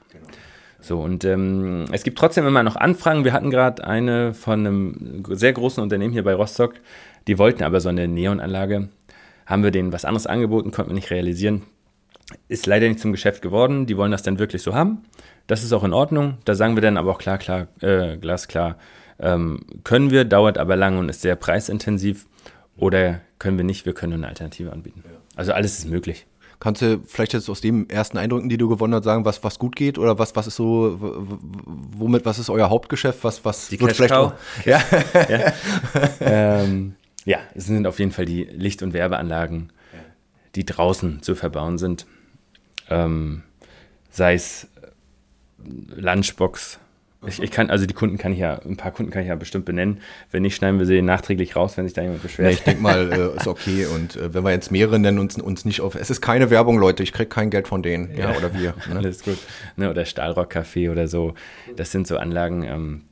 [0.87, 3.25] So, und ähm, es gibt trotzdem immer noch Anfragen.
[3.25, 6.75] Wir hatten gerade eine von einem sehr großen Unternehmen hier bei Rostock,
[7.27, 8.89] die wollten aber so eine Neonanlage.
[9.47, 11.63] Haben wir denen was anderes angeboten, konnten wir nicht realisieren.
[12.47, 13.87] Ist leider nicht zum Geschäft geworden.
[13.87, 15.03] Die wollen das dann wirklich so haben.
[15.49, 16.39] Das ist auch in Ordnung.
[16.45, 18.77] Da sagen wir dann aber auch klar, klar, äh, glasklar,
[19.19, 22.27] ähm, können wir, dauert aber lang und ist sehr preisintensiv.
[22.77, 25.03] Oder können wir nicht, wir können eine Alternative anbieten.
[25.35, 26.27] Also alles ist möglich.
[26.59, 29.59] Kannst du vielleicht jetzt aus den ersten Eindrücken, die du gewonnen hast, sagen, was, was
[29.59, 33.23] gut geht oder was, was ist so, womit, was ist euer Hauptgeschäft?
[33.25, 34.33] Was, was die wird vielleicht auch,
[34.65, 34.81] ja.
[35.29, 35.53] ja.
[36.21, 36.95] ähm,
[37.27, 39.73] ja, es sind auf jeden Fall die Licht- und Werbeanlagen,
[40.55, 42.07] die draußen zu verbauen sind.
[42.89, 43.43] Ähm,
[44.11, 44.69] sei es
[45.59, 46.79] Lunchbox,
[47.27, 49.35] ich, ich, kann, also die Kunden kann ich ja, ein paar Kunden kann ich ja
[49.35, 49.99] bestimmt benennen.
[50.31, 52.49] Wenn nicht, schneiden wir sie nachträglich raus, wenn sich da jemand beschwert.
[52.49, 53.87] Nee, ich denke mal, äh, ist okay.
[53.87, 55.95] Und äh, wenn wir jetzt mehrere nennen, uns, uns nicht auf.
[55.95, 58.15] Es ist keine Werbung, Leute, ich krieg kein Geld von denen.
[58.17, 58.75] Ja, ja oder wir.
[58.87, 58.97] Ne?
[58.97, 59.39] Alles gut.
[59.77, 61.35] Ne, oder Stahlrock Café oder so.
[61.75, 63.03] Das sind so Anlagen, ähm,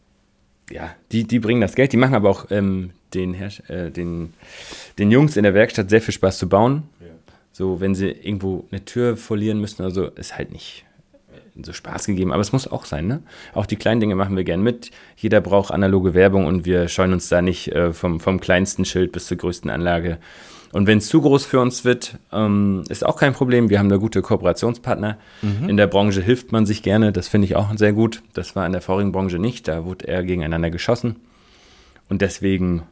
[0.70, 1.92] ja, die, die bringen das Geld.
[1.92, 4.34] Die machen aber auch ähm, den, äh, den,
[4.98, 6.84] den Jungs in der Werkstatt sehr viel Spaß zu bauen.
[7.00, 7.06] Ja.
[7.52, 10.84] So, wenn sie irgendwo eine Tür folieren müssen, also ist halt nicht
[11.62, 13.22] so Spaß gegeben, aber es muss auch sein, ne?
[13.52, 14.90] Auch die kleinen Dinge machen wir gern mit.
[15.16, 19.12] Jeder braucht analoge Werbung und wir scheuen uns da nicht äh, vom, vom kleinsten Schild
[19.12, 20.18] bis zur größten Anlage.
[20.72, 23.70] Und wenn es zu groß für uns wird, ähm, ist auch kein Problem.
[23.70, 25.18] Wir haben da gute Kooperationspartner.
[25.40, 25.68] Mhm.
[25.68, 27.12] In der Branche hilft man sich gerne.
[27.12, 28.22] Das finde ich auch sehr gut.
[28.32, 29.68] Das war in der vorigen Branche nicht.
[29.68, 31.20] Da wurde eher gegeneinander geschossen.
[32.08, 32.82] Und deswegen,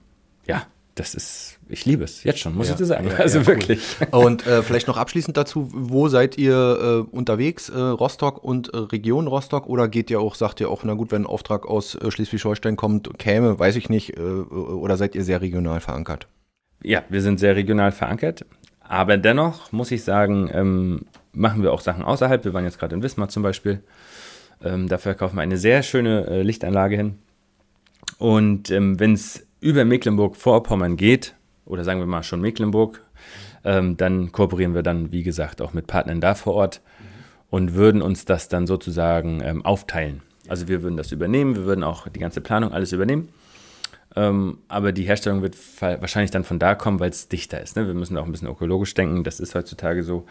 [0.46, 0.62] ja,
[0.94, 3.08] das ist, ich liebe es, jetzt schon, muss ja, ich dir sagen.
[3.08, 3.80] Ja, also ja, wirklich.
[4.12, 4.24] Cool.
[4.24, 8.76] Und äh, vielleicht noch abschließend dazu, wo seid ihr äh, unterwegs, äh, Rostock und äh,
[8.76, 9.66] Region Rostock?
[9.66, 12.76] Oder geht ihr auch, sagt ihr auch, na gut, wenn ein Auftrag aus äh, Schleswig-Holstein
[12.76, 16.26] kommt, käme, weiß ich nicht, äh, oder seid ihr sehr regional verankert?
[16.82, 18.44] Ja, wir sind sehr regional verankert.
[18.80, 22.44] aber dennoch muss ich sagen, ähm, machen wir auch Sachen außerhalb.
[22.44, 23.82] Wir waren jetzt gerade in Wismar zum Beispiel.
[24.62, 27.18] Ähm, da verkaufen wir eine sehr schöne Lichtanlage hin.
[28.18, 33.00] Und ähm, wenn es über Mecklenburg-Vorpommern geht, oder sagen wir mal schon Mecklenburg,
[33.64, 36.80] ähm, dann kooperieren wir dann, wie gesagt, auch mit Partnern da vor Ort
[37.48, 40.22] und würden uns das dann sozusagen ähm, aufteilen.
[40.48, 43.28] Also wir würden das übernehmen, wir würden auch die ganze Planung alles übernehmen.
[44.16, 47.76] Ähm, aber die Herstellung wird wahrscheinlich dann von da kommen, weil es dichter ist.
[47.76, 47.86] Ne?
[47.86, 49.24] Wir müssen auch ein bisschen ökologisch denken.
[49.24, 50.26] Das ist heutzutage so.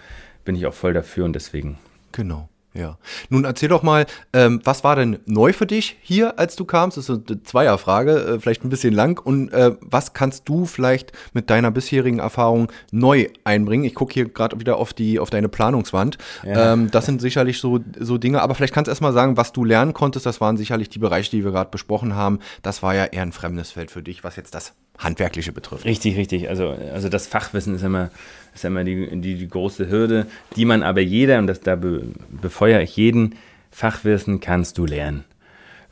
[0.46, 1.80] Bin ich auch voll dafür und deswegen.
[2.12, 2.50] Genau.
[2.74, 2.98] Ja.
[3.30, 6.98] Nun erzähl doch mal, ähm, was war denn neu für dich hier, als du kamst?
[6.98, 9.20] Das ist eine Zweierfrage, äh, vielleicht ein bisschen lang.
[9.22, 13.84] Und äh, was kannst du vielleicht mit deiner bisherigen Erfahrung neu einbringen?
[13.84, 16.18] Ich gucke hier gerade wieder auf die auf deine Planungswand.
[16.46, 16.74] Ja.
[16.74, 19.66] Ähm, das sind sicherlich so, so Dinge, aber vielleicht kannst du erstmal sagen, was du
[19.66, 20.26] lernen konntest.
[20.26, 22.40] Das waren sicherlich die Bereiche, die wir gerade besprochen haben.
[22.62, 25.86] Das war ja eher ein fremdes Feld für dich, was jetzt das Handwerkliche betrifft.
[25.86, 26.50] Richtig, richtig.
[26.50, 28.12] Also, also das Fachwissen ist immer,
[28.54, 32.04] ist immer die, die, die große Hürde, die man aber jeder, und das, da be,
[32.30, 33.36] befeuere ich jeden,
[33.72, 35.24] Fachwissen kannst du lernen.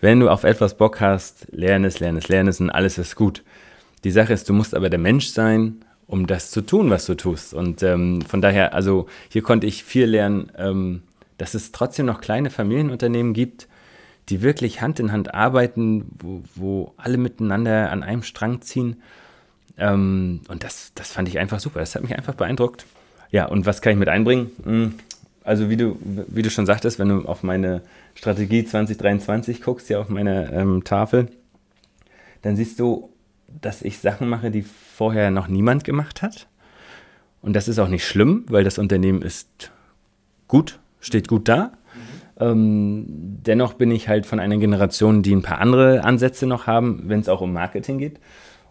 [0.02, 3.16] Wenn du auf etwas Bock hast, lerne es, lerne es, lerne es und alles ist
[3.16, 3.44] gut.
[4.04, 7.16] Die Sache ist, du musst aber der Mensch sein, um das zu tun, was du
[7.16, 7.54] tust.
[7.54, 11.02] Und ähm, von daher, also hier konnte ich viel lernen, ähm,
[11.38, 13.68] dass es trotzdem noch kleine Familienunternehmen gibt,
[14.30, 19.02] die wirklich Hand in Hand arbeiten, wo, wo alle miteinander an einem Strang ziehen.
[19.78, 21.80] Ähm, und das, das fand ich einfach super.
[21.80, 22.86] Das hat mich einfach beeindruckt.
[23.32, 24.52] Ja, und was kann ich mit einbringen?
[24.64, 24.94] Hm,
[25.44, 27.82] also wie du, wie du schon sagtest, wenn du auf meine
[28.16, 31.30] Strategie 2023 guckst, hier auf meine ähm, Tafel,
[32.42, 33.10] dann siehst du,
[33.62, 36.48] dass ich Sachen mache, die vorher noch niemand gemacht hat.
[37.42, 39.72] Und das ist auch nicht schlimm, weil das Unternehmen ist
[40.48, 41.72] gut, steht gut da.
[42.40, 47.04] Ähm, dennoch bin ich halt von einer Generation, die ein paar andere Ansätze noch haben,
[47.08, 48.20] wenn es auch um Marketing geht.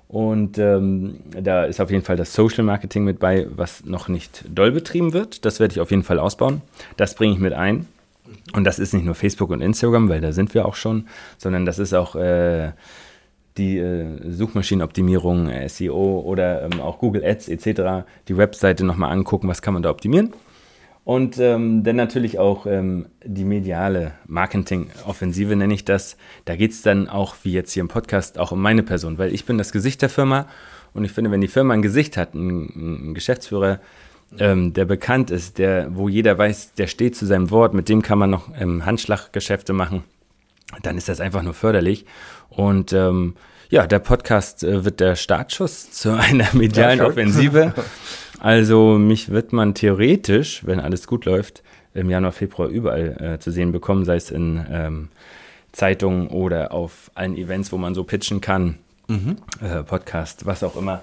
[0.08, 4.44] Und ähm, da ist auf jeden Fall das Social Marketing mit bei, was noch nicht
[4.48, 5.44] doll betrieben wird.
[5.44, 6.62] Das werde ich auf jeden Fall ausbauen.
[6.96, 7.86] Das bringe ich mit ein.
[8.54, 11.66] Und das ist nicht nur Facebook und Instagram, weil da sind wir auch schon, sondern
[11.66, 12.72] das ist auch äh,
[13.58, 18.06] die äh, Suchmaschinenoptimierung, SEO oder ähm, auch Google Ads etc.
[18.28, 20.32] Die Webseite nochmal angucken, was kann man da optimieren.
[21.08, 26.18] Und ähm, dann natürlich auch ähm, die mediale Marketing-Offensive nenne ich das.
[26.44, 29.32] Da geht es dann auch, wie jetzt hier im Podcast, auch um meine Person, weil
[29.32, 30.48] ich bin das Gesicht der Firma
[30.92, 33.80] und ich finde, wenn die Firma ein Gesicht hat, ein, ein Geschäftsführer,
[34.38, 38.02] ähm, der bekannt ist, der, wo jeder weiß, der steht zu seinem Wort, mit dem
[38.02, 40.04] kann man noch ähm, Handschlaggeschäfte machen,
[40.82, 42.04] dann ist das einfach nur förderlich.
[42.50, 43.34] Und ähm,
[43.70, 47.72] ja, der Podcast äh, wird der Startschuss zu einer medialen ja, Offensive.
[48.40, 51.62] Also mich wird man theoretisch, wenn alles gut läuft,
[51.94, 55.08] im Januar, Februar überall äh, zu sehen bekommen, sei es in ähm,
[55.72, 59.36] Zeitungen oder auf allen Events, wo man so pitchen kann, mhm.
[59.60, 61.02] äh, Podcast, was auch immer.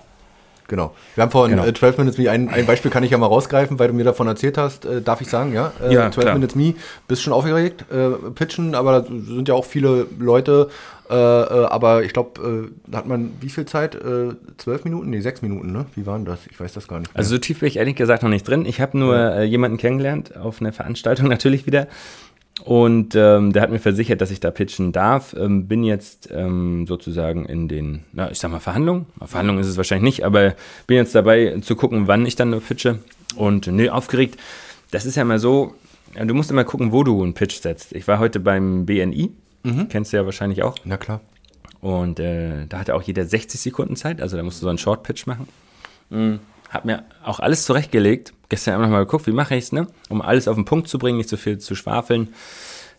[0.67, 0.95] Genau.
[1.13, 1.67] Wir haben vorhin genau.
[1.67, 4.04] äh, 12 Minutes Me, ein, ein, Beispiel kann ich ja mal rausgreifen, weil du mir
[4.04, 5.71] davon erzählt hast, äh, darf ich sagen, ja?
[5.82, 6.34] Äh, ja 12 klar.
[6.34, 6.73] Minutes Me,
[7.08, 10.69] bist schon aufgeregt, äh, pitchen, aber da sind ja auch viele Leute,
[11.10, 13.93] äh, äh, aber ich glaube, äh, da hat man wie viel Zeit?
[13.93, 15.12] Äh, zwölf Minuten?
[15.12, 15.86] Nee, sechs Minuten, ne?
[15.93, 16.39] Wie waren das?
[16.49, 17.13] Ich weiß das gar nicht.
[17.13, 17.19] Mehr.
[17.19, 18.65] Also so tief bin ich ehrlich gesagt noch nicht drin.
[18.65, 19.43] Ich habe nur ja.
[19.43, 21.88] jemanden kennengelernt auf einer Veranstaltung natürlich wieder.
[22.63, 25.35] Und ähm, der hat mir versichert, dass ich da pitchen darf.
[25.37, 29.07] Ähm, bin jetzt ähm, sozusagen in den, na, ich sag mal, Verhandlungen.
[29.25, 30.55] Verhandlungen ist es wahrscheinlich nicht, aber
[30.87, 32.99] bin jetzt dabei zu gucken, wann ich dann pitche.
[33.35, 34.39] Und nö, aufgeregt.
[34.91, 35.75] Das ist ja immer so,
[36.15, 37.91] du musst immer gucken, wo du einen Pitch setzt.
[37.91, 39.31] Ich war heute beim BNI,
[39.63, 39.89] mhm.
[39.89, 40.77] kennst du ja wahrscheinlich auch.
[40.85, 41.19] Na klar.
[41.81, 44.77] Und äh, da hatte auch jeder 60 Sekunden Zeit, also da musst du so einen
[44.77, 45.47] Short Pitch machen.
[46.09, 46.39] Mhm.
[46.69, 49.88] Hab mir auch alles zurechtgelegt, gestern einfach mal geguckt, wie mache ich es, ne?
[50.10, 52.34] Um alles auf den Punkt zu bringen, nicht so viel zu schwafeln.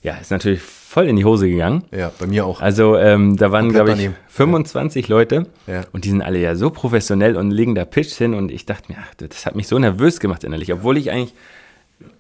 [0.03, 1.85] Ja, ist natürlich voll in die Hose gegangen.
[1.91, 2.61] Ja, bei mir auch.
[2.61, 4.17] Also ähm, da waren, glaube ich, daneben.
[4.29, 5.15] 25 ja.
[5.15, 5.85] Leute ja.
[5.93, 8.93] und die sind alle ja so professionell und legen da Pitch hin und ich dachte
[8.93, 11.35] mir, ach, das hat mich so nervös gemacht innerlich, obwohl ich eigentlich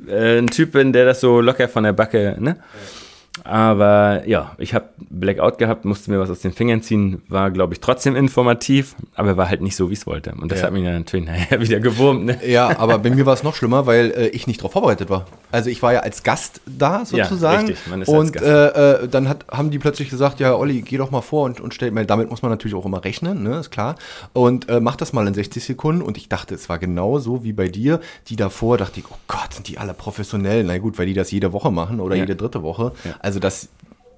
[0.08, 2.56] äh, ein Typ bin, der das so locker von der Backe, ne?
[2.58, 3.05] Ja
[3.48, 7.74] aber ja, ich habe Blackout gehabt, musste mir was aus den Fingern ziehen, war, glaube
[7.74, 10.32] ich, trotzdem informativ, aber war halt nicht so, wie es wollte.
[10.32, 10.66] Und das ja.
[10.66, 12.26] hat mich dann natürlich nachher wieder gewurmt.
[12.26, 12.38] Ne?
[12.46, 15.26] Ja, aber bei mir war es noch schlimmer, weil äh, ich nicht darauf vorbereitet war.
[15.52, 17.68] Also ich war ja als Gast da sozusagen.
[17.68, 18.46] Ja, richtig, man ist und als Gast.
[18.46, 21.60] Äh, äh, dann hat, haben die plötzlich gesagt, ja, Olli, geh doch mal vor und,
[21.60, 23.96] und stell, weil damit muss man natürlich auch immer rechnen, ne, ist klar.
[24.32, 26.02] Und äh, mach das mal in 60 Sekunden.
[26.02, 28.00] Und ich dachte, es war genau so wie bei dir.
[28.28, 30.64] Die davor dachte ich, oh Gott, sind die alle professionell.
[30.64, 32.22] Na gut, weil die das jede Woche machen oder ja.
[32.22, 32.92] jede dritte Woche.
[33.04, 33.14] Ja.
[33.36, 33.68] Also dass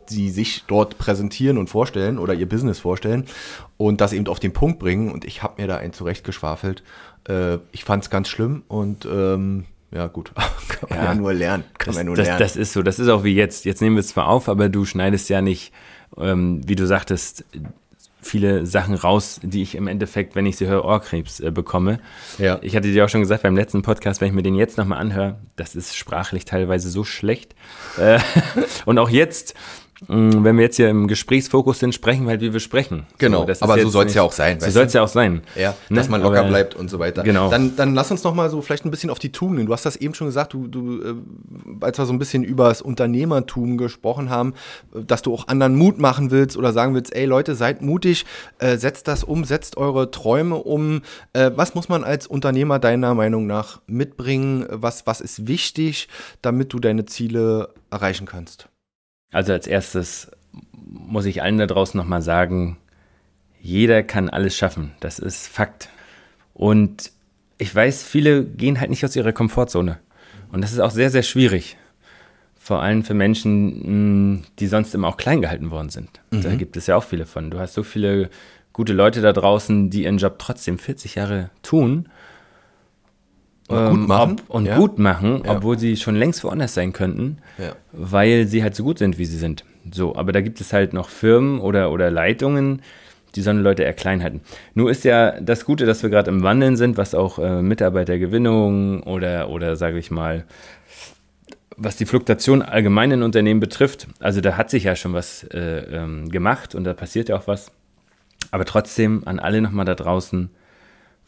[0.07, 3.25] sie sich dort präsentieren und vorstellen oder ihr Business vorstellen
[3.77, 5.11] und das eben auf den Punkt bringen.
[5.11, 6.85] Und ich habe mir da einen zurechtgeschwafelt.
[7.29, 10.33] Äh, ich fand es ganz schlimm und ähm, ja, gut.
[10.69, 11.65] Kann man ja, ja nur lernen.
[11.79, 12.41] Kann das, man nur das, lernen.
[12.41, 12.83] Das ist so.
[12.83, 13.65] Das ist auch wie jetzt.
[13.65, 15.73] Jetzt nehmen wir es zwar auf, aber du schneidest ja nicht,
[16.17, 17.45] ähm, wie du sagtest,
[18.29, 22.01] viele Sachen raus, die ich im Endeffekt, wenn ich sie höre, Ohrkrebs äh, bekomme.
[22.39, 22.59] Ja.
[22.63, 24.99] Ich hatte dir auch schon gesagt beim letzten Podcast, wenn ich mir den jetzt nochmal
[24.99, 27.55] anhöre, das ist sprachlich teilweise so schlecht.
[27.99, 28.21] Äh,
[28.85, 29.55] und auch jetzt
[30.07, 33.07] wenn wir jetzt hier im Gesprächsfokus sind, sprechen wir halt, wie wir sprechen.
[33.19, 34.61] Genau, so, aber so soll es ja auch sein.
[34.61, 35.43] So soll es ja auch sein.
[35.57, 35.97] Ja, ne?
[35.97, 37.25] dass man locker aber, bleibt und so weiter.
[37.25, 37.51] Genau.
[37.51, 39.67] Dann, dann lass uns noch mal so vielleicht ein bisschen auf die Tugenden.
[39.67, 41.15] Du hast das eben schon gesagt, du, du äh,
[41.81, 44.55] als wir so ein bisschen über das Unternehmertum gesprochen haben,
[44.95, 48.25] dass du auch anderen Mut machen willst oder sagen willst, ey Leute, seid mutig,
[48.59, 51.03] äh, setzt das um, setzt eure Träume um.
[51.33, 54.65] Äh, was muss man als Unternehmer deiner Meinung nach mitbringen?
[54.71, 56.09] Was, was ist wichtig,
[56.41, 58.69] damit du deine Ziele erreichen kannst?
[59.31, 60.31] Also als erstes
[60.73, 62.79] muss ich allen da draußen nochmal sagen,
[63.61, 64.93] jeder kann alles schaffen.
[65.01, 65.89] Das ist Fakt.
[66.55, 67.13] Und
[67.59, 69.99] ich weiß, viele gehen halt nicht aus ihrer Komfortzone.
[70.51, 71.77] Und das ist auch sehr, sehr schwierig.
[72.57, 76.21] Vor allem für Menschen, die sonst immer auch klein gehalten worden sind.
[76.31, 76.43] Mhm.
[76.43, 77.51] Da gibt es ja auch viele von.
[77.51, 78.31] Du hast so viele
[78.73, 82.09] gute Leute da draußen, die ihren Job trotzdem 40 Jahre tun
[83.69, 84.37] und ähm, gut machen.
[84.49, 84.77] Ob, und ja.
[84.77, 85.57] gut machen, ja.
[85.57, 87.73] obwohl sie schon längst woanders sein könnten, ja.
[87.93, 89.65] weil sie halt so gut sind, wie sie sind.
[89.93, 92.83] So, aber da gibt es halt noch Firmen oder, oder Leitungen,
[93.35, 94.41] die sollen Leute eher klein halten.
[94.75, 99.03] Nur ist ja das Gute, dass wir gerade im Wandeln sind, was auch äh, Mitarbeitergewinnung
[99.03, 100.45] oder, oder sage ich mal,
[101.77, 104.09] was die Fluktuation allgemein in Unternehmen betrifft.
[104.19, 107.47] Also da hat sich ja schon was äh, ähm, gemacht und da passiert ja auch
[107.47, 107.71] was.
[108.51, 110.51] Aber trotzdem an alle nochmal da draußen,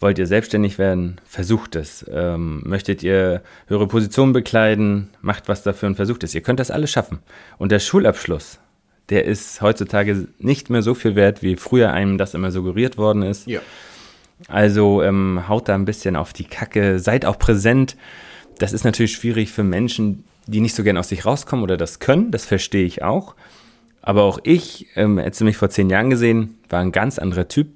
[0.00, 1.20] Wollt ihr selbstständig werden?
[1.26, 2.06] Versucht es.
[2.10, 5.10] Ähm, möchtet ihr höhere Positionen bekleiden?
[5.20, 6.34] Macht was dafür und versucht es.
[6.34, 7.18] Ihr könnt das alles schaffen.
[7.58, 8.60] Und der Schulabschluss,
[9.10, 13.22] der ist heutzutage nicht mehr so viel wert, wie früher einem das immer suggeriert worden
[13.22, 13.46] ist.
[13.46, 13.60] Ja.
[14.48, 17.96] Also ähm, haut da ein bisschen auf die Kacke, seid auch präsent.
[18.58, 21.98] Das ist natürlich schwierig für Menschen, die nicht so gern aus sich rauskommen oder das
[21.98, 23.34] können, das verstehe ich auch.
[24.00, 27.48] Aber auch ich, ähm, hättest du mich vor zehn Jahren gesehen, war ein ganz anderer
[27.48, 27.68] Typ.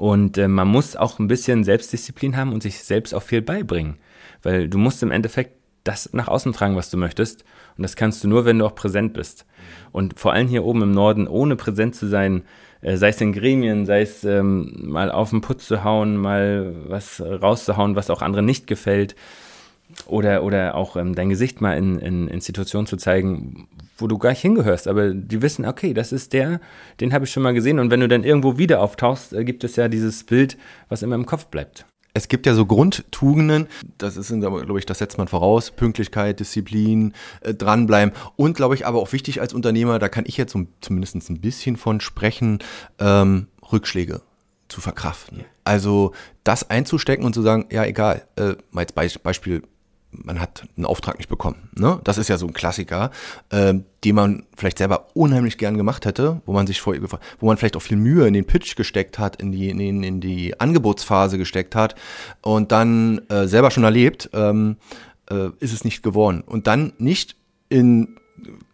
[0.00, 3.98] Und äh, man muss auch ein bisschen Selbstdisziplin haben und sich selbst auch viel beibringen.
[4.42, 5.52] Weil du musst im Endeffekt
[5.84, 7.44] das nach außen tragen, was du möchtest.
[7.76, 9.44] Und das kannst du nur, wenn du auch präsent bist.
[9.92, 12.44] Und vor allem hier oben im Norden, ohne präsent zu sein,
[12.80, 16.74] äh, sei es in Gremien, sei es ähm, mal auf den Putz zu hauen, mal
[16.86, 19.14] was rauszuhauen, was auch anderen nicht gefällt.
[20.06, 24.18] Oder, oder auch ähm, dein Gesicht mal in, in, in Situationen zu zeigen, wo du
[24.18, 26.60] gar nicht hingehörst, aber die wissen, okay, das ist der,
[27.00, 27.78] den habe ich schon mal gesehen.
[27.78, 30.56] Und wenn du dann irgendwo wieder auftauchst, äh, gibt es ja dieses Bild,
[30.88, 31.86] was immer im Kopf bleibt.
[32.12, 37.14] Es gibt ja so Grundtugenden, das ist, glaube ich, das setzt man voraus, Pünktlichkeit, Disziplin,
[37.40, 40.66] äh, dranbleiben und, glaube ich, aber auch wichtig als Unternehmer, da kann ich jetzt so,
[40.80, 42.58] zumindest ein bisschen von sprechen,
[42.98, 44.22] ähm, Rückschläge
[44.68, 45.44] zu verkraften.
[45.64, 49.62] Also das einzustecken und zu sagen, ja, egal, äh, mal als Beispiel
[50.12, 51.70] man hat einen Auftrag nicht bekommen.
[51.74, 52.00] Ne?
[52.04, 53.10] Das ist ja so ein Klassiker,
[53.50, 56.94] äh, den man vielleicht selber unheimlich gern gemacht hätte, wo man sich vor,
[57.38, 60.20] wo man vielleicht auch viel Mühe in den Pitch gesteckt hat, in die, in, in
[60.20, 61.94] die Angebotsphase gesteckt hat
[62.42, 64.76] und dann äh, selber schon erlebt, ähm,
[65.30, 66.42] äh, ist es nicht geworden.
[66.44, 67.36] Und dann nicht
[67.68, 68.16] in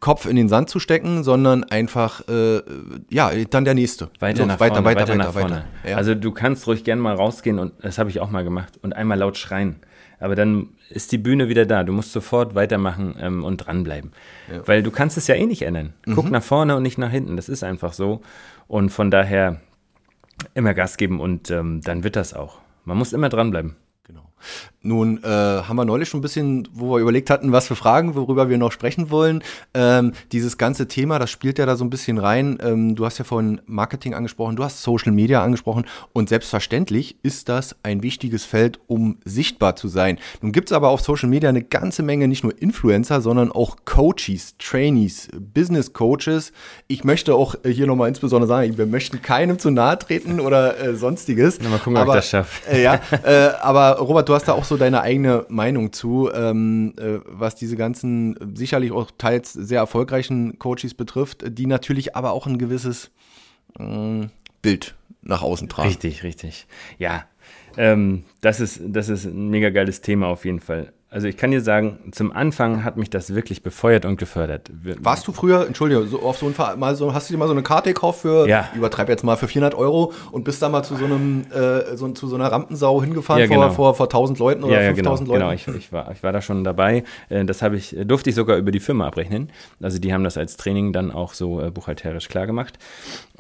[0.01, 2.63] Kopf in den Sand zu stecken, sondern einfach, äh,
[3.11, 4.11] ja, dann der nächste.
[4.21, 5.65] Weiter so, nach weiter, vorne, weiter, weiter, weiter, nach vorne.
[5.87, 5.97] Ja.
[5.97, 8.95] Also du kannst ruhig gern mal rausgehen und das habe ich auch mal gemacht und
[8.95, 9.77] einmal laut schreien.
[10.19, 11.85] Aber dann ist die Bühne wieder da.
[11.85, 14.13] Du musst sofort weitermachen ähm, und dranbleiben.
[14.51, 14.67] Ja.
[14.67, 15.95] Weil du kannst es ja eh nicht ändern.
[16.05, 16.33] Guck mhm.
[16.33, 17.37] nach vorne und nicht nach hinten.
[17.37, 18.23] Das ist einfach so.
[18.69, 19.61] Und von daher
[20.55, 22.59] immer Gas geben und ähm, dann wird das auch.
[22.85, 23.77] Man muss immer dranbleiben.
[24.87, 28.15] Nun äh, haben wir neulich schon ein bisschen, wo wir überlegt hatten, was für Fragen,
[28.15, 29.43] worüber wir noch sprechen wollen.
[29.75, 32.59] Ähm, dieses ganze Thema, das spielt ja da so ein bisschen rein.
[32.63, 37.49] Ähm, du hast ja vorhin Marketing angesprochen, du hast Social Media angesprochen und selbstverständlich ist
[37.49, 40.19] das ein wichtiges Feld, um sichtbar zu sein.
[40.41, 43.79] Nun gibt es aber auf Social Media eine ganze Menge nicht nur Influencer, sondern auch
[43.87, 46.53] Coaches, Trainees, Business Coaches.
[46.87, 50.95] Ich möchte auch hier nochmal insbesondere sagen, wir möchten keinem zu nahe treten oder äh,
[50.95, 51.59] sonstiges.
[51.61, 52.71] Na, mal gucken, aber, ob ich das schaffe.
[52.71, 56.95] Äh, ja, äh, aber Robert, du hast da auch so deine eigene Meinung zu, ähm,
[56.99, 62.47] äh, was diese ganzen sicherlich auch teils sehr erfolgreichen Coaches betrifft, die natürlich aber auch
[62.47, 63.11] ein gewisses
[63.79, 64.27] äh,
[64.63, 65.89] Bild nach außen tragen.
[65.89, 66.67] Richtig, richtig.
[66.99, 67.25] Ja,
[67.77, 70.93] ähm, das, ist, das ist ein mega geiles Thema auf jeden Fall.
[71.09, 74.71] Also ich kann dir sagen, zum Anfang hat mich das wirklich befeuert und gefördert.
[74.99, 77.53] Warst du früher, entschuldige, so auf so ein mal so, hast du dir mal so
[77.53, 78.69] eine Karte gekauft für, ja.
[78.75, 82.09] übertreib jetzt mal für 400 Euro und bist da mal zu so einem, äh, so,
[82.09, 83.71] zu so einer Rampensau hingefahren ja, genau.
[83.71, 85.61] vor, vor, vor 1000 Leuten oder ja, 5000 genau, Leuten?
[85.65, 87.05] Genau, ich, ich, war, ich war da schon dabei.
[87.29, 89.53] Äh, das habe ich, durfte ich sogar über die Firma abrechnen.
[89.81, 92.81] Also die haben das als Training dann auch so äh, buchhalterisch klar gemacht.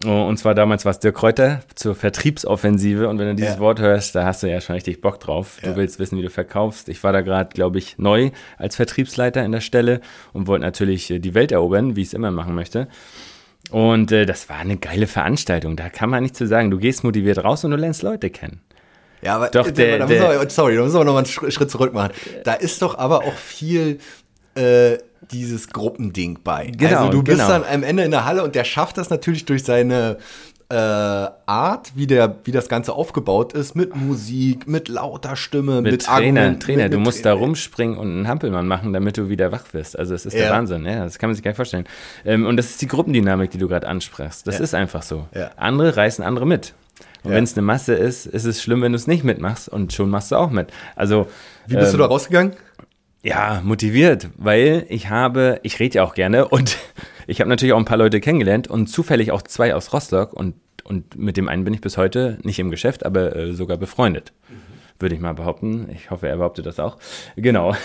[0.04, 3.60] Und zwar damals war es Dirk Kräuter zur Vertriebsoffensive und wenn du dieses ja.
[3.60, 5.58] Wort hörst, da hast du ja schon richtig Bock drauf.
[5.62, 6.90] Du willst wissen, wie du verkaufst.
[6.90, 10.00] Ich war da gerade, glaube ich, neu als Vertriebsleiter in der Stelle
[10.32, 12.88] und wollte natürlich äh, die Welt erobern, wie ich es immer machen möchte.
[13.70, 15.76] Und äh, das war eine geile Veranstaltung.
[15.76, 18.60] Da kann man nicht zu sagen, du gehst motiviert raus und du lernst Leute kennen.
[19.22, 21.70] Ja, aber doch, der, da der, wir, sorry, da müssen wir noch mal einen Schritt
[21.70, 22.12] zurück machen.
[22.44, 23.98] Da ist doch aber auch viel
[24.54, 24.98] äh,
[25.30, 26.70] dieses Gruppending bei.
[26.76, 27.48] Genau, also du bist genau.
[27.48, 30.18] dann am Ende in der Halle und der schafft das natürlich durch seine
[30.68, 35.92] äh, Art, wie, der, wie das Ganze aufgebaut ist, mit Musik, mit lauter Stimme, mit,
[35.92, 36.40] mit Trainer.
[36.40, 37.36] Argument, Trainer, mit, du musst Trainer.
[37.36, 39.98] da rumspringen und einen Hampelmann machen, damit du wieder wach wirst.
[39.98, 40.40] Also es ist ja.
[40.40, 41.84] der Wahnsinn, ja, das kann man sich gar nicht vorstellen.
[42.24, 44.46] Ähm, und das ist die Gruppendynamik, die du gerade ansprachst.
[44.46, 44.64] Das ja.
[44.64, 45.26] ist einfach so.
[45.56, 46.74] Andere reißen andere mit.
[47.22, 49.92] Und wenn es eine Masse ist, ist es schlimm, wenn du es nicht mitmachst und
[49.92, 50.68] schon machst du auch mit.
[50.94, 51.26] Also
[51.66, 52.52] wie bist ähm, du da rausgegangen?
[53.22, 56.76] Ja, motiviert, weil ich habe, ich rede ja auch gerne und
[57.26, 60.54] ich habe natürlich auch ein paar Leute kennengelernt und zufällig auch zwei aus Rostock und,
[60.84, 64.32] und mit dem einen bin ich bis heute nicht im Geschäft, aber äh, sogar befreundet.
[64.48, 64.54] Mhm.
[64.98, 65.88] Würde ich mal behaupten.
[65.92, 66.96] Ich hoffe, er behauptet das auch.
[67.36, 67.76] Genau.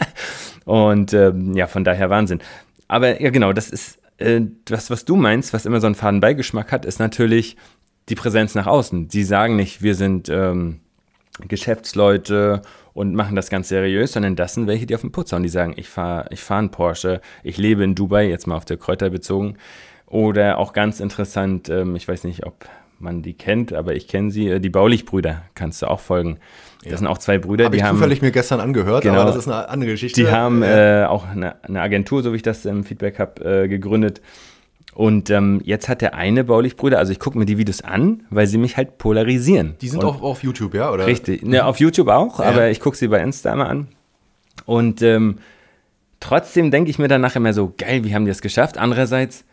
[0.64, 2.40] und ähm, ja, von daher Wahnsinn.
[2.88, 6.20] Aber ja, genau, das ist äh, das, was du meinst, was immer so einen faden
[6.20, 7.56] Beigeschmack hat, ist natürlich
[8.08, 9.10] die Präsenz nach außen.
[9.10, 10.80] Sie sagen nicht, wir sind ähm,
[11.46, 12.62] Geschäftsleute
[12.98, 15.44] und machen das ganz seriös, sondern das sind welche, die auf den Putz hauen.
[15.44, 18.64] Die sagen, ich fahre ich fahr einen Porsche, ich lebe in Dubai, jetzt mal auf
[18.64, 19.54] der Kräuter bezogen.
[20.06, 22.64] Oder auch ganz interessant, ähm, ich weiß nicht, ob
[22.98, 26.38] man die kennt, aber ich kenne sie, äh, die Baulich-Brüder, kannst du auch folgen.
[26.82, 26.98] Das ja.
[26.98, 27.98] sind auch zwei Brüder, Hab die ich haben.
[27.98, 30.20] zufällig mir gestern angehört, genau, aber das ist eine andere Geschichte.
[30.20, 33.68] Die haben äh, auch eine, eine, Agentur, so wie ich das im Feedback habe, äh,
[33.68, 34.20] gegründet
[34.98, 38.48] und ähm, jetzt hat der eine Baulichbrüder, also ich gucke mir die Videos an, weil
[38.48, 39.76] sie mich halt polarisieren.
[39.80, 40.90] Die sind und auch auf YouTube, ja?
[40.90, 41.06] Oder?
[41.06, 42.46] Richtig, ne, auf YouTube auch, ja.
[42.46, 43.86] aber ich gucke sie bei Insta mal an.
[44.66, 45.38] Und ähm,
[46.18, 48.76] trotzdem denke ich mir danach immer so, geil, wie haben die das geschafft?
[48.76, 49.44] Andererseits,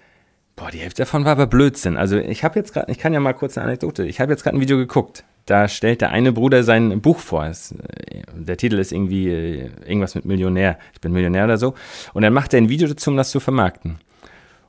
[0.55, 1.95] boah, die Hälfte davon war aber Blödsinn.
[1.95, 4.41] Also ich habe jetzt gerade, ich kann ja mal kurz eine Anekdote, ich habe jetzt
[4.41, 5.25] gerade ein Video geguckt.
[5.45, 7.45] Da stellt der eine Bruder sein Buch vor.
[7.45, 10.79] Es, äh, der Titel ist irgendwie äh, irgendwas mit Millionär.
[10.95, 11.75] Ich bin Millionär oder so.
[12.15, 13.99] Und dann macht er ein Video dazu, um das zu vermarkten.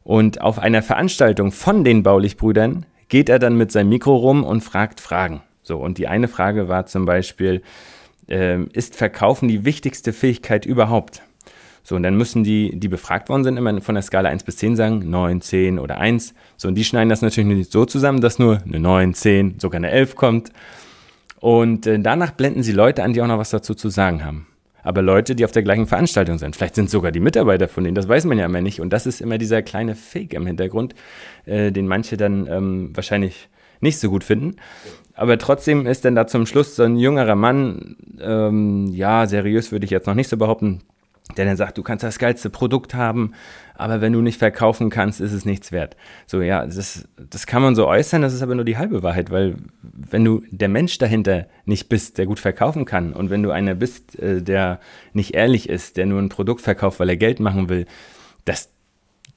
[0.07, 4.61] Und auf einer Veranstaltung von den Baulich-Brüdern geht er dann mit seinem Mikro rum und
[4.61, 5.43] fragt Fragen.
[5.63, 7.61] So, und die eine Frage war zum Beispiel,
[8.29, 11.23] äh, ist Verkaufen die wichtigste Fähigkeit überhaupt?
[11.83, 14.59] So, und dann müssen die, die befragt worden sind, immer von der Skala 1 bis
[14.59, 16.35] 10 sagen, 9, 10 oder 1.
[16.57, 19.79] So, und die schneiden das natürlich nicht so zusammen, dass nur eine 9, 10, sogar
[19.79, 20.53] eine 11 kommt.
[21.41, 24.47] Und äh, danach blenden sie Leute an, die auch noch was dazu zu sagen haben
[24.87, 26.55] aber Leute, die auf der gleichen Veranstaltung sind.
[26.55, 28.81] Vielleicht sind sogar die Mitarbeiter von denen, das weiß man ja immer nicht.
[28.81, 30.95] Und das ist immer dieser kleine Fake im Hintergrund,
[31.45, 33.49] äh, den manche dann ähm, wahrscheinlich
[33.81, 34.55] nicht so gut finden.
[35.15, 39.87] Aber trotzdem ist dann da zum Schluss so ein jüngerer Mann, ähm, ja, seriös würde
[39.87, 40.83] ich jetzt noch nicht so behaupten,
[41.37, 43.33] der dann sagt, du kannst das geilste Produkt haben,
[43.79, 45.97] aber wenn du nicht verkaufen kannst, ist es nichts wert.
[46.27, 49.31] So, ja, das, das kann man so äußern, das ist aber nur die halbe Wahrheit,
[49.31, 53.51] weil wenn du der Mensch dahinter nicht bist, der gut verkaufen kann und wenn du
[53.51, 54.81] einer bist, äh, der
[55.13, 57.87] nicht ehrlich ist, der nur ein Produkt verkauft, weil er Geld machen will,
[58.45, 58.71] das,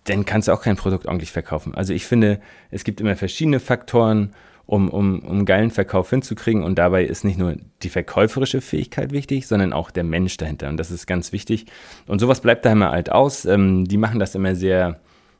[0.05, 1.75] dann kannst du auch kein Produkt ordentlich verkaufen.
[1.75, 2.39] Also ich finde,
[2.71, 4.33] es gibt immer verschiedene Faktoren
[4.69, 6.63] um, um, um geilen Verkauf hinzukriegen.
[6.63, 10.69] Und dabei ist nicht nur die verkäuferische Fähigkeit wichtig, sondern auch der Mensch dahinter.
[10.69, 11.65] Und das ist ganz wichtig.
[12.05, 13.45] Und sowas bleibt da immer halt aus.
[13.45, 14.99] Ähm, die machen das immer sehr,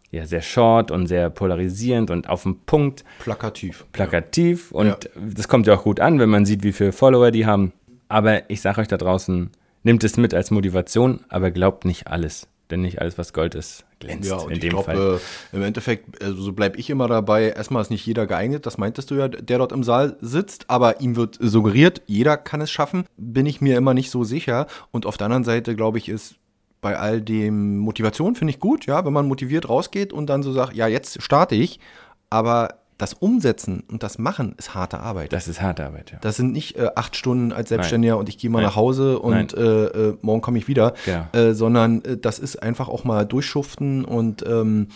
[0.10, 3.04] ja, sehr short und sehr polarisierend und auf den Punkt.
[3.20, 3.86] Plakativ.
[3.92, 4.72] Plakativ.
[4.72, 4.78] Ja.
[4.78, 4.98] Und ja.
[5.36, 7.72] das kommt ja auch gut an, wenn man sieht, wie viele Follower die haben.
[8.08, 9.52] Aber ich sage euch da draußen,
[9.84, 12.48] nehmt es mit als Motivation, aber glaubt nicht alles.
[12.70, 14.30] Denn nicht alles, was Gold ist, glänzt.
[14.30, 15.20] Ja, und in ich glaube,
[15.54, 18.78] äh, im Endeffekt, also so bleibe ich immer dabei, erstmal ist nicht jeder geeignet, das
[18.78, 22.70] meintest du ja, der dort im Saal sitzt, aber ihm wird suggeriert, jeder kann es
[22.70, 24.68] schaffen, bin ich mir immer nicht so sicher.
[24.92, 26.36] Und auf der anderen Seite, glaube ich, ist
[26.82, 30.52] bei all dem Motivation finde ich gut, ja, wenn man motiviert rausgeht und dann so
[30.52, 31.80] sagt, ja, jetzt starte ich,
[32.30, 35.32] aber das Umsetzen und das Machen ist harte Arbeit.
[35.32, 36.20] Das ist harte Arbeit, ja.
[36.20, 38.20] Das sind nicht äh, acht Stunden als Selbstständiger Nein.
[38.20, 38.68] und ich gehe mal Nein.
[38.68, 41.26] nach Hause und äh, äh, morgen komme ich wieder, genau.
[41.32, 44.90] Äh, sondern äh, das ist einfach auch mal durchschuften und ähm,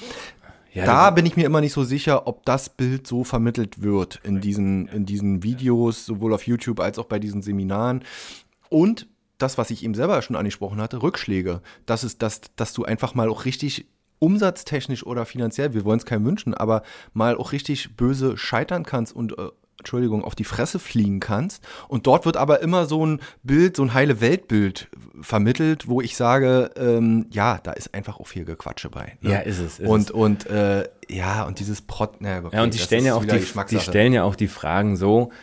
[0.73, 4.19] ja, da bin ich mir immer nicht so sicher, ob das Bild so vermittelt wird
[4.23, 8.03] in diesen, in diesen Videos, sowohl auf YouTube als auch bei diesen Seminaren.
[8.69, 11.61] Und das, was ich eben selber schon angesprochen hatte, Rückschläge.
[11.85, 13.85] Das ist, dass, dass du einfach mal auch richtig
[14.23, 19.13] umsatztechnisch oder finanziell, wir wollen es keinem wünschen, aber mal auch richtig böse scheitern kannst
[19.13, 19.49] und äh,
[19.79, 21.61] Entschuldigung, auf die Fresse fliegen kannst.
[21.89, 24.87] Und dort wird aber immer so ein Bild, so ein heile Weltbild
[25.19, 29.17] vermittelt, wo ich sage, ähm, ja, da ist einfach auch viel Gequatsche bei.
[29.19, 29.31] Ne?
[29.31, 29.79] Ja, ist es.
[29.79, 30.11] Ist und es.
[30.11, 33.45] und äh, ja, und dieses Prot, na, okay, ja, und die stellen ja auch die,
[33.69, 35.33] die stellen ja auch die Fragen so,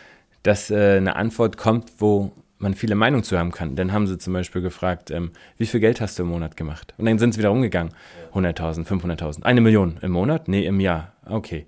[0.41, 2.31] dass äh, eine Antwort kommt, wo
[2.61, 3.75] man viele Meinungen zu haben kann.
[3.75, 6.93] Dann haben sie zum Beispiel gefragt, ähm, wie viel Geld hast du im Monat gemacht?
[6.97, 7.93] Und dann sind sie wieder umgegangen.
[8.33, 9.43] 100.000, 500.000.
[9.43, 10.47] Eine Million im Monat?
[10.47, 11.13] Nee, im Jahr.
[11.25, 11.67] Okay.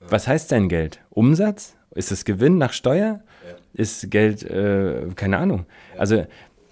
[0.00, 1.00] Was heißt dein Geld?
[1.10, 1.76] Umsatz?
[1.94, 3.20] Ist es Gewinn nach Steuer?
[3.74, 5.66] Ist Geld, äh, keine Ahnung.
[5.96, 6.26] Also,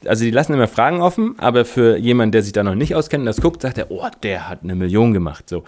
[0.05, 3.23] also die lassen immer Fragen offen, aber für jemanden, der sich da noch nicht auskennt
[3.23, 5.49] und das guckt, sagt er, oh, der hat eine Million gemacht.
[5.49, 5.65] So.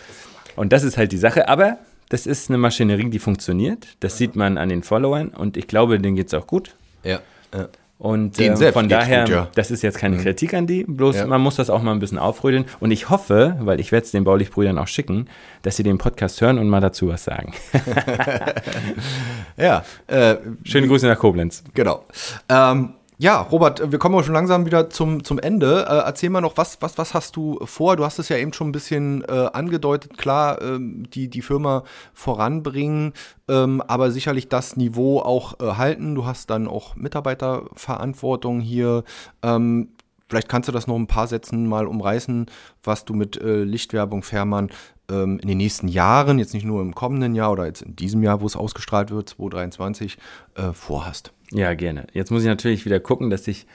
[0.56, 1.48] Und das ist halt die Sache.
[1.48, 1.78] Aber
[2.08, 3.96] das ist eine Maschinerie, die funktioniert.
[4.00, 6.74] Das sieht man an den Followern und ich glaube, denen geht es auch gut.
[7.04, 7.20] Ja.
[7.54, 7.68] ja.
[8.02, 9.48] Und äh, von daher, gut, ja.
[9.54, 10.22] das ist jetzt keine mhm.
[10.22, 11.26] Kritik an die, bloß ja.
[11.28, 12.64] man muss das auch mal ein bisschen aufrödeln.
[12.80, 15.28] Und ich hoffe, weil ich werde es den Baulich-Brüdern auch schicken,
[15.62, 17.54] dass sie den Podcast hören und mal dazu was sagen.
[19.56, 19.84] ja.
[20.08, 20.34] Äh,
[20.64, 21.62] Schöne Grüße nach Koblenz.
[21.74, 22.04] Genau.
[22.48, 25.86] Ähm, ja, Robert, wir kommen auch schon langsam wieder zum, zum Ende.
[25.88, 27.94] Äh, erzähl mal noch, was, was, was hast du vor?
[27.94, 30.18] Du hast es ja eben schon ein bisschen äh, angedeutet.
[30.18, 33.12] Klar, ähm, die, die Firma voranbringen,
[33.48, 36.16] ähm, aber sicherlich das Niveau auch äh, halten.
[36.16, 39.04] Du hast dann auch Mitarbeiterverantwortung hier.
[39.44, 39.90] Ähm,
[40.28, 42.46] vielleicht kannst du das noch ein paar Sätzen mal umreißen,
[42.82, 44.70] was du mit äh, Lichtwerbung Fährmann
[45.08, 48.24] ähm, in den nächsten Jahren, jetzt nicht nur im kommenden Jahr oder jetzt in diesem
[48.24, 50.18] Jahr, wo es ausgestrahlt wird, 2023,
[50.56, 51.32] äh, vorhast.
[51.52, 52.06] Ja, gerne.
[52.12, 53.66] Jetzt muss ich natürlich wieder gucken, dass ich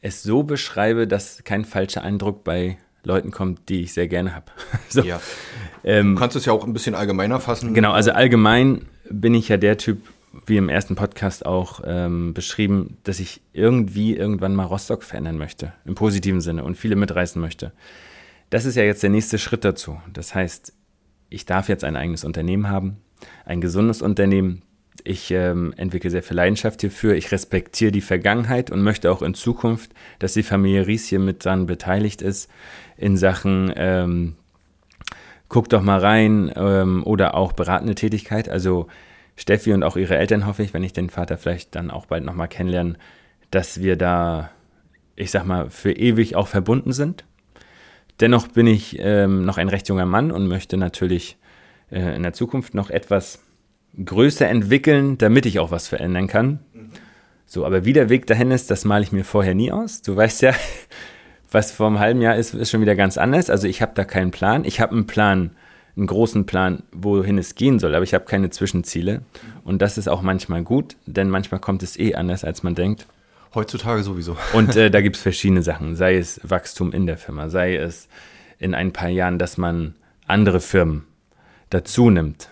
[0.00, 4.46] es so beschreibe, dass kein falscher Eindruck bei Leuten kommt, die ich sehr gerne habe.
[4.88, 5.02] so.
[5.02, 5.20] ja.
[5.84, 7.74] ähm, du kannst es ja auch ein bisschen allgemeiner fassen.
[7.74, 10.02] Genau, also allgemein bin ich ja der Typ,
[10.44, 15.72] wie im ersten Podcast auch ähm, beschrieben, dass ich irgendwie irgendwann mal Rostock verändern möchte,
[15.84, 17.72] im positiven Sinne und viele mitreißen möchte.
[18.50, 20.00] Das ist ja jetzt der nächste Schritt dazu.
[20.12, 20.72] Das heißt,
[21.30, 22.98] ich darf jetzt ein eigenes Unternehmen haben,
[23.44, 24.62] ein gesundes Unternehmen,
[25.06, 27.14] ich ähm, entwickle sehr viel Leidenschaft hierfür.
[27.14, 31.44] Ich respektiere die Vergangenheit und möchte auch in Zukunft, dass die Familie Ries hier mit
[31.44, 32.50] dran beteiligt ist
[32.96, 34.36] in Sachen ähm,
[35.48, 38.48] guck doch mal rein ähm, oder auch beratende Tätigkeit.
[38.48, 38.88] Also
[39.36, 42.24] Steffi und auch ihre Eltern hoffe ich, wenn ich den Vater vielleicht dann auch bald
[42.24, 42.94] nochmal kennenlerne,
[43.50, 44.50] dass wir da,
[45.14, 47.24] ich sag mal, für ewig auch verbunden sind.
[48.20, 51.36] Dennoch bin ich ähm, noch ein recht junger Mann und möchte natürlich
[51.90, 53.42] äh, in der Zukunft noch etwas
[54.02, 56.60] größer entwickeln, damit ich auch was verändern kann.
[57.46, 60.02] So, aber wie der Weg dahin ist, das male ich mir vorher nie aus.
[60.02, 60.52] Du weißt ja,
[61.50, 63.50] was vor einem halben Jahr ist, ist schon wieder ganz anders.
[63.50, 64.64] Also ich habe da keinen Plan.
[64.64, 65.52] Ich habe einen Plan,
[65.96, 69.22] einen großen Plan, wohin es gehen soll, aber ich habe keine Zwischenziele.
[69.64, 73.06] Und das ist auch manchmal gut, denn manchmal kommt es eh anders, als man denkt.
[73.54, 74.36] Heutzutage sowieso.
[74.52, 78.08] Und äh, da gibt es verschiedene Sachen, sei es Wachstum in der Firma, sei es
[78.58, 79.94] in ein paar Jahren, dass man
[80.26, 81.04] andere Firmen
[81.70, 82.50] dazu nimmt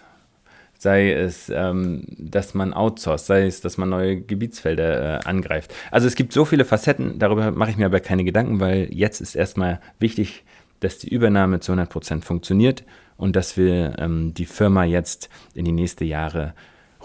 [0.84, 5.74] sei es, ähm, dass man outsourced, sei es, dass man neue Gebietsfelder äh, angreift.
[5.90, 9.20] Also es gibt so viele Facetten, darüber mache ich mir aber keine Gedanken, weil jetzt
[9.20, 10.44] ist erstmal wichtig,
[10.80, 12.84] dass die Übernahme zu 100 Prozent funktioniert
[13.16, 16.52] und dass wir ähm, die Firma jetzt in die nächsten Jahre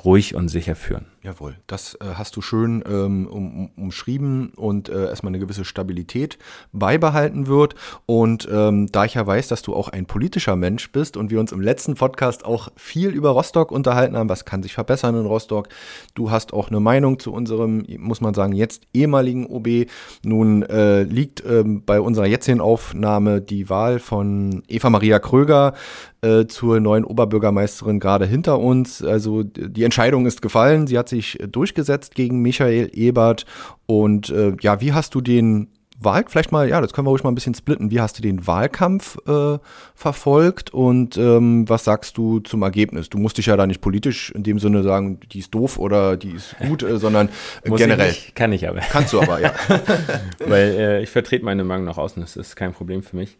[0.03, 1.05] ruhig und sicher führen.
[1.22, 6.38] Jawohl, das äh, hast du schön ähm, um, umschrieben und äh, erstmal eine gewisse Stabilität
[6.72, 7.76] beibehalten wird.
[8.05, 11.41] Und ähm, da ich ja weiß, dass du auch ein politischer Mensch bist und wir
[11.41, 15.26] uns im letzten Podcast auch viel über Rostock unterhalten haben, was kann sich verbessern in
[15.26, 15.67] Rostock.
[16.13, 19.89] Du hast auch eine Meinung zu unserem, muss man sagen, jetzt ehemaligen OB.
[20.24, 25.74] Nun äh, liegt ähm, bei unserer jetzigen Aufnahme die Wahl von Eva Maria Kröger
[26.22, 29.03] äh, zur neuen Oberbürgermeisterin gerade hinter uns.
[29.03, 30.88] Also die Entscheidung ist gefallen.
[30.88, 33.45] Sie hat sich durchgesetzt gegen Michael Ebert.
[33.86, 35.68] Und äh, ja, wie hast du den
[36.01, 37.91] Wahl, vielleicht mal, ja, das können wir ruhig mal ein bisschen splitten.
[37.91, 39.60] Wie hast du den Wahlkampf äh,
[39.95, 43.10] verfolgt und ähm, was sagst du zum Ergebnis?
[43.10, 46.16] Du musst dich ja da nicht politisch in dem Sinne sagen, die ist doof oder
[46.16, 47.28] die ist gut, äh, sondern
[47.64, 48.12] äh, generell.
[48.12, 48.80] Ich kann ich aber.
[48.80, 49.53] Kannst du aber, ja.
[50.39, 53.38] Weil äh, ich vertrete meine Meinung nach außen, das ist kein Problem für mich.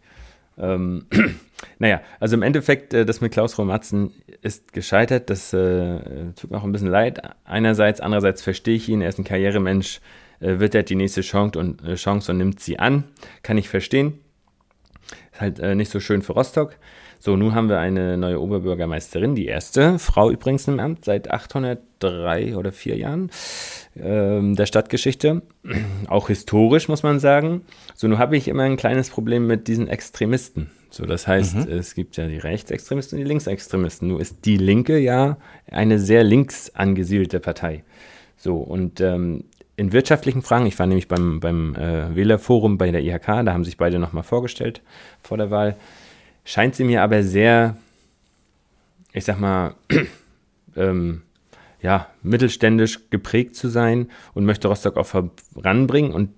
[0.58, 1.06] Ähm,
[1.78, 5.30] naja, also im Endeffekt, äh, das mit Klaus Romatzen ist gescheitert.
[5.30, 7.20] Das äh, tut mir auch ein bisschen leid.
[7.44, 9.02] Einerseits, andererseits verstehe ich ihn.
[9.02, 10.00] Er ist ein Karrieremensch,
[10.40, 13.04] äh, wird er die nächste Chance und, äh, Chance und nimmt sie an.
[13.42, 14.20] Kann ich verstehen.
[15.32, 16.76] Ist halt äh, nicht so schön für Rostock.
[17.22, 22.56] So, nun haben wir eine neue Oberbürgermeisterin, die erste Frau übrigens im Amt seit 803
[22.56, 23.30] oder vier Jahren
[23.94, 25.42] ähm, der Stadtgeschichte.
[26.08, 27.62] Auch historisch muss man sagen.
[27.94, 30.70] So, nun habe ich immer ein kleines Problem mit diesen Extremisten.
[30.90, 31.72] So, das heißt, mhm.
[31.72, 34.08] es gibt ja die Rechtsextremisten und die Linksextremisten.
[34.08, 35.38] Nur ist die Linke ja
[35.70, 37.84] eine sehr links angesiedelte Partei.
[38.36, 39.44] So, und ähm,
[39.76, 43.64] in wirtschaftlichen Fragen, ich war nämlich beim, beim äh, Wählerforum bei der IHK, da haben
[43.64, 44.82] sich beide nochmal vorgestellt
[45.22, 45.76] vor der Wahl
[46.44, 47.76] scheint sie mir aber sehr,
[49.12, 49.74] ich sag mal,
[50.76, 51.22] ähm,
[51.80, 56.12] ja, mittelständisch geprägt zu sein und möchte Rostock auch voranbringen.
[56.12, 56.30] Und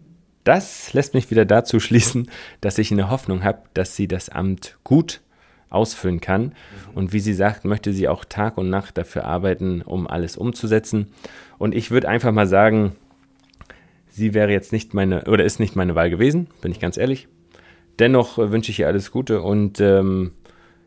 [0.44, 2.30] das lässt mich wieder dazu schließen,
[2.60, 5.20] dass ich eine Hoffnung habe, dass sie das Amt gut
[5.70, 6.42] ausfüllen kann.
[6.42, 6.52] Mhm.
[6.94, 11.08] Und wie sie sagt, möchte sie auch Tag und Nacht dafür arbeiten, um alles umzusetzen.
[11.58, 12.96] Und ich würde einfach mal sagen,
[14.08, 17.28] sie wäre jetzt nicht meine, oder ist nicht meine Wahl gewesen, bin ich ganz ehrlich.
[17.98, 20.32] Dennoch äh, wünsche ich ihr alles Gute und ähm,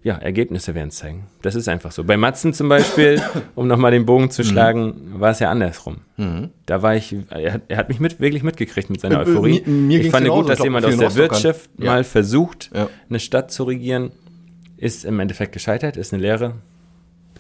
[0.05, 1.25] ja, Ergebnisse werden es zeigen.
[1.41, 2.03] Das ist einfach so.
[2.03, 3.19] Bei Matzen zum Beispiel,
[3.55, 4.45] um nochmal den Bogen zu mhm.
[4.45, 5.19] schlagen, mhm.
[5.19, 5.97] war es ja andersrum.
[6.17, 6.51] Mhm.
[6.67, 9.31] Da war ich, er hat, er hat mich mit, wirklich mitgekriegt mit seiner äh, äh,
[9.31, 9.63] Euphorie.
[9.65, 11.85] Mir, mir ich fand gut, dass jemand aus der Wirtschaft ja.
[11.85, 12.87] mal versucht, ja.
[13.09, 14.11] eine Stadt zu regieren.
[14.77, 16.53] ist im Endeffekt gescheitert, ist eine Lehre.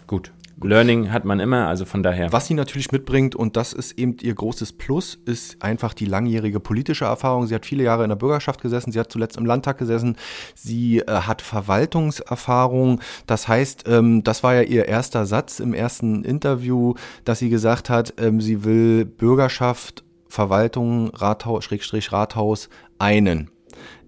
[0.07, 0.31] Gut.
[0.61, 2.31] Learning hat man immer, also von daher.
[2.31, 6.59] Was sie natürlich mitbringt, und das ist eben ihr großes Plus, ist einfach die langjährige
[6.59, 7.45] politische Erfahrung.
[7.45, 10.15] Sie hat viele Jahre in der Bürgerschaft gesessen, sie hat zuletzt im Landtag gesessen,
[10.55, 13.01] sie äh, hat Verwaltungserfahrung.
[13.27, 16.93] Das heißt, ähm, das war ja ihr erster Satz im ersten Interview,
[17.25, 23.51] dass sie gesagt hat, ähm, sie will Bürgerschaft, Verwaltung, Rathaus, Schrägstrich Rathaus einen.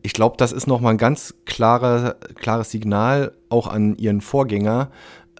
[0.01, 4.91] Ich glaube, das ist nochmal ein ganz klare, klares Signal auch an ihren Vorgänger,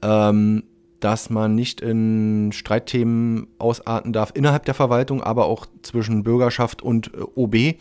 [0.01, 0.63] ähm,
[0.99, 7.13] dass man nicht in Streitthemen ausarten darf innerhalb der Verwaltung, aber auch zwischen Bürgerschaft und
[7.13, 7.75] äh, OB,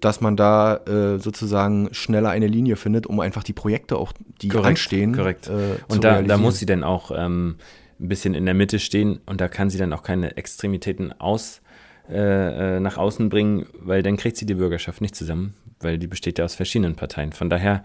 [0.00, 4.48] dass man da äh, sozusagen schneller eine Linie findet, um einfach die Projekte auch, die
[4.48, 5.48] Korrekt, anstehen, korrekt.
[5.48, 7.56] Äh, und da, da muss sie dann auch ähm,
[8.00, 11.60] ein bisschen in der Mitte stehen und da kann sie dann auch keine Extremitäten aus,
[12.08, 16.08] äh, äh, nach außen bringen, weil dann kriegt sie die Bürgerschaft nicht zusammen, weil die
[16.08, 17.32] besteht ja aus verschiedenen Parteien.
[17.32, 17.84] Von daher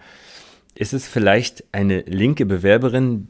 [0.74, 3.28] ist es vielleicht eine linke Bewerberin,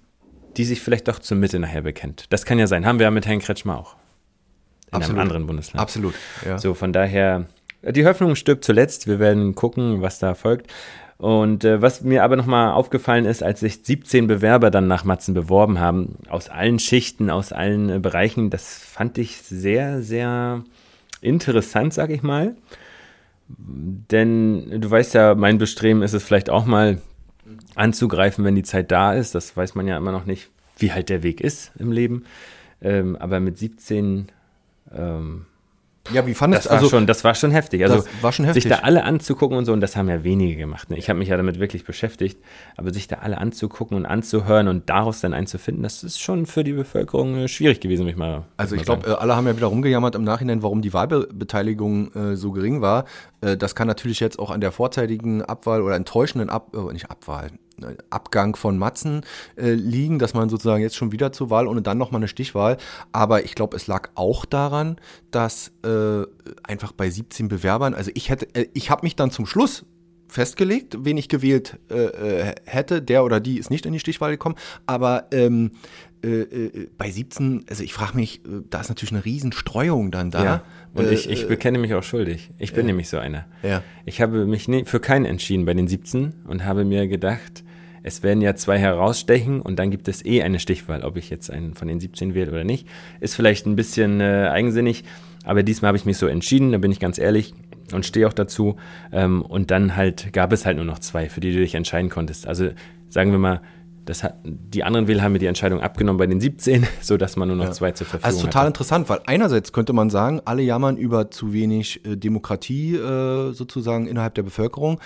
[0.59, 2.26] die sich vielleicht doch zur Mitte nachher bekennt.
[2.30, 2.84] Das kann ja sein.
[2.84, 3.94] Haben wir ja mit Herrn Kretschmer auch.
[4.88, 5.11] In Absolut.
[5.11, 5.80] einem anderen Bundesland.
[5.80, 6.14] Absolut.
[6.44, 6.59] Ja.
[6.59, 7.46] So, von daher,
[7.82, 9.06] die Hoffnung stirbt zuletzt.
[9.06, 10.70] Wir werden gucken, was da folgt.
[11.18, 15.34] Und äh, was mir aber nochmal aufgefallen ist, als sich 17 Bewerber dann nach Matzen
[15.34, 20.62] beworben haben, aus allen Schichten, aus allen äh, Bereichen, das fand ich sehr, sehr
[21.20, 22.56] interessant, sag ich mal.
[23.48, 26.98] Denn du weißt ja, mein Bestreben ist es vielleicht auch mal
[27.74, 29.34] anzugreifen, wenn die Zeit da ist.
[29.34, 32.24] Das weiß man ja immer noch nicht, wie halt der Weg ist im Leben.
[32.80, 34.28] Ähm, aber mit 17
[34.94, 35.46] ähm,
[36.12, 37.82] ja, wie fandest das war also, schon, das war schon heftig.
[37.84, 38.64] Also das war schon heftig.
[38.64, 40.90] sich da alle anzugucken und so, und das haben ja wenige gemacht.
[40.90, 40.98] Ne?
[40.98, 42.38] Ich habe mich ja damit wirklich beschäftigt,
[42.76, 46.64] aber sich da alle anzugucken und anzuhören und daraus dann einzufinden, das ist schon für
[46.64, 48.44] die Bevölkerung äh, schwierig gewesen, mich mal.
[48.56, 52.36] Also ich glaube, äh, alle haben ja wieder rumgejammert im Nachhinein, warum die Wahlbeteiligung äh,
[52.36, 53.04] so gering war.
[53.40, 57.11] Äh, das kann natürlich jetzt auch an der vorzeitigen Abwahl oder enttäuschenden Ab äh, nicht
[57.11, 57.50] Abwahl,
[58.11, 59.22] Abgang von Matzen
[59.57, 62.76] äh, liegen, dass man sozusagen jetzt schon wieder zur Wahl und dann nochmal eine Stichwahl.
[63.12, 64.97] Aber ich glaube, es lag auch daran,
[65.31, 66.22] dass äh,
[66.62, 69.85] einfach bei 17 Bewerbern, also ich hätte, äh, ich habe mich dann zum Schluss
[70.29, 73.03] festgelegt, wen ich gewählt äh, äh, hätte.
[73.03, 74.57] Der oder die ist nicht in die Stichwahl gekommen.
[74.87, 75.72] Aber ähm,
[76.22, 80.31] äh, äh, bei 17, also ich frage mich, äh, da ist natürlich eine Riesenstreuung dann
[80.31, 80.45] da.
[80.45, 80.62] ja.
[80.95, 82.51] Und Äh, ich, ich bekenne mich auch schuldig.
[82.59, 83.47] Ich bin nämlich so einer.
[83.62, 83.83] Ja.
[84.05, 87.64] Ich habe mich für keinen entschieden bei den 17 und habe mir gedacht,
[88.09, 91.50] es werden ja zwei herausstechen und dann gibt es eh eine Stichwahl, ob ich jetzt
[91.50, 92.88] einen von den 17 wähle oder nicht.
[93.20, 95.04] Ist vielleicht ein bisschen äh, eigensinnig,
[95.44, 97.54] aber diesmal habe ich mich so entschieden, da bin ich ganz ehrlich
[97.92, 98.76] und stehe auch dazu.
[99.12, 102.11] Ähm, und dann halt gab es halt nur noch zwei, für die du dich entscheiden
[102.11, 102.46] konntest.
[102.46, 102.70] Also
[103.09, 103.61] sagen wir mal,
[104.04, 107.48] das hat, die anderen Wähler haben mir die Entscheidung abgenommen bei den 17, sodass man
[107.48, 108.68] nur noch zwei zur Verfügung Also total hatte.
[108.68, 114.06] interessant, weil einerseits könnte man sagen, alle jammern über zu wenig äh, Demokratie äh, sozusagen
[114.06, 114.98] innerhalb der Bevölkerung.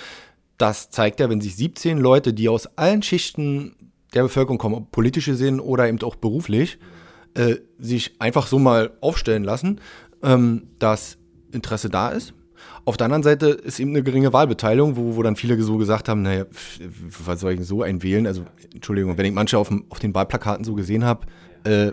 [0.62, 3.74] Das zeigt ja, wenn sich 17 Leute, die aus allen Schichten
[4.14, 6.78] der Bevölkerung kommen, ob politische sind oder eben auch beruflich,
[7.34, 9.80] äh, sich einfach so mal aufstellen lassen,
[10.22, 11.18] ähm, dass
[11.50, 12.32] Interesse da ist.
[12.84, 16.08] Auf der anderen Seite ist eben eine geringe Wahlbeteiligung, wo, wo dann viele so gesagt
[16.08, 16.44] haben, naja,
[17.26, 18.28] was soll ich denn so einen wählen?
[18.28, 21.26] Also, Entschuldigung, wenn ich manche auf, dem, auf den Wahlplakaten so gesehen habe,
[21.64, 21.90] äh,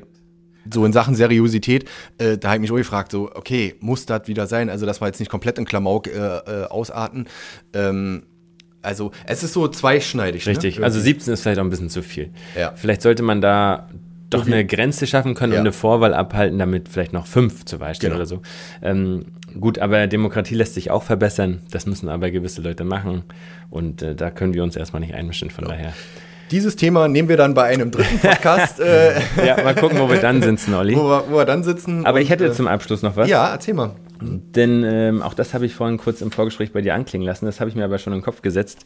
[0.72, 1.90] so in Sachen Seriosität,
[2.20, 4.70] äh, da habe ich mich auch gefragt, so, okay, muss das wieder sein?
[4.70, 7.28] Also, dass wir jetzt nicht komplett in Klamauk äh, äh, ausarten.
[7.74, 8.28] Ähm,
[8.82, 10.46] also, es ist so zweischneidig.
[10.48, 10.86] Richtig, ne?
[10.86, 12.30] also 17 ist vielleicht auch ein bisschen zu viel.
[12.58, 12.72] Ja.
[12.76, 13.88] Vielleicht sollte man da
[14.30, 14.54] doch Okay.
[14.54, 15.60] eine Grenze schaffen können Ja.
[15.60, 18.18] und eine Vorwahl abhalten, damit vielleicht noch fünf Wahl stehen Genau.
[18.18, 18.42] oder so.
[18.82, 19.26] Ähm,
[19.60, 21.62] gut, aber Demokratie lässt sich auch verbessern.
[21.72, 23.24] Das müssen aber gewisse Leute machen.
[23.72, 25.94] Und äh, da können wir uns erstmal nicht einmischen, von daher.
[26.52, 30.20] Dieses Thema nehmen wir dann bei einem dritten Podcast, äh, Ja, mal gucken, wo wir
[30.20, 30.96] dann sitzen, Olli.
[30.96, 32.06] wo, wir, wo wir dann sitzen.
[32.06, 33.28] Aber und, ich hätte äh, zum Abschluss noch was.
[33.30, 33.92] Ja, erzähl mal.
[34.22, 37.46] Denn ähm, auch das habe ich vorhin kurz im Vorgespräch bei dir anklingen lassen.
[37.46, 38.86] Das habe ich mir aber schon in den Kopf gesetzt.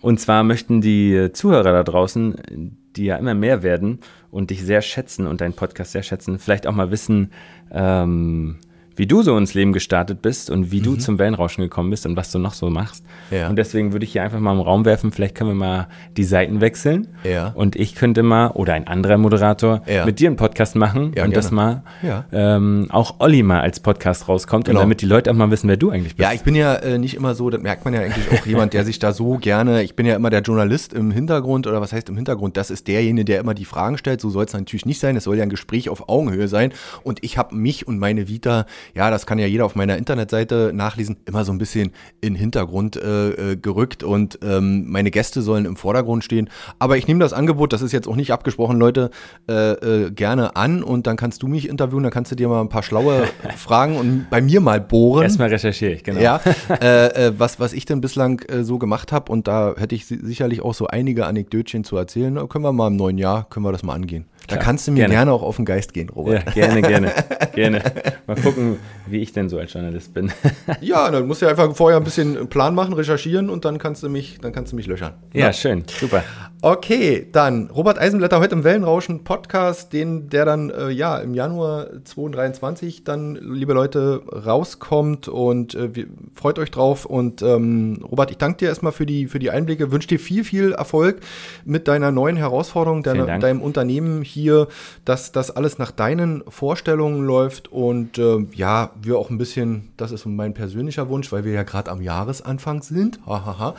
[0.00, 4.00] Und zwar möchten die äh, Zuhörer da draußen, die ja immer mehr werden
[4.30, 7.32] und dich sehr schätzen und deinen Podcast sehr schätzen, vielleicht auch mal wissen,
[7.70, 8.58] ähm,
[9.00, 12.16] wie du so ins Leben gestartet bist und wie du zum Wellenrauschen gekommen bist und
[12.18, 13.02] was du noch so machst.
[13.30, 13.36] Mhm.
[13.38, 13.48] Ja.
[13.48, 15.88] Und deswegen würde ich hier einfach mal im Raum werfen, vielleicht können wir mal
[16.18, 17.08] die Seiten wechseln.
[17.24, 17.46] Ja.
[17.54, 20.04] Und ich könnte mal, oder ein anderer Moderator, Ja.
[20.04, 21.56] mit dir einen Podcast machen und das gerne.
[21.56, 22.24] mal Ja.
[22.30, 24.80] ähm, auch Olli mal als Podcast rauskommt Genau.
[24.80, 26.28] und damit die Leute auch mal wissen, wer du eigentlich bist.
[26.28, 28.74] Ja, ich bin ja äh, nicht immer so, das merkt man ja eigentlich auch jemand,
[28.74, 31.94] der sich da so gerne, ich bin ja immer der Journalist im Hintergrund oder was
[31.94, 34.84] heißt im Hintergrund, das ist derjenige, der immer die Fragen stellt, so soll es natürlich
[34.84, 37.98] nicht sein, es soll ja ein Gespräch auf Augenhöhe sein und ich habe mich und
[37.98, 41.92] meine Vita ja, das kann ja jeder auf meiner Internetseite nachlesen, immer so ein bisschen
[42.20, 46.48] in den Hintergrund äh, äh, gerückt und ähm, meine Gäste sollen im Vordergrund stehen.
[46.78, 49.10] Aber ich nehme das Angebot, das ist jetzt auch nicht abgesprochen, Leute,
[49.48, 52.60] äh, äh, gerne an und dann kannst du mich interviewen, dann kannst du dir mal
[52.60, 53.24] ein paar schlaue
[53.56, 55.22] Fragen und bei mir mal bohren.
[55.24, 56.20] Erstmal recherchiere ich, genau.
[56.20, 56.40] Ja,
[56.80, 60.06] äh, äh, was, was ich denn bislang äh, so gemacht habe und da hätte ich
[60.06, 62.34] si- sicherlich auch so einige Anekdötchen zu erzählen.
[62.48, 64.24] Können wir mal im neuen Jahr, können wir das mal angehen.
[64.46, 65.14] Da Klar, kannst du mir gerne.
[65.14, 65.32] gerne.
[65.32, 66.54] auch auf den Geist gehen, Ja, Robert.
[66.54, 67.12] gerne, gerne,
[67.54, 67.82] gerne.
[68.26, 70.32] Mal gucken, wie ich denn so als Journalist bin.
[70.80, 74.08] Ja, dann musst du einfach vorher ein bisschen Plan machen, recherchieren und dann kannst du
[74.08, 75.12] mich, dann kannst du mich löchern.
[75.34, 76.24] Ja, schön, super.
[76.62, 81.86] Okay, dann Robert Eisenblätter heute im Wellenrauschen Podcast, den der dann äh, ja im Januar
[82.04, 88.36] 2023 dann liebe Leute rauskommt und äh, wir, freut euch drauf und ähm, Robert, ich
[88.36, 91.20] danke dir erstmal für die für die Einblicke, wünsche dir viel viel Erfolg
[91.64, 94.68] mit deiner neuen Herausforderung, deiner, deinem Unternehmen hier,
[95.06, 100.12] dass das alles nach deinen Vorstellungen läuft und äh, ja, wir auch ein bisschen, das
[100.12, 103.76] ist mein persönlicher Wunsch, weil wir ja gerade am Jahresanfang sind, hahaha,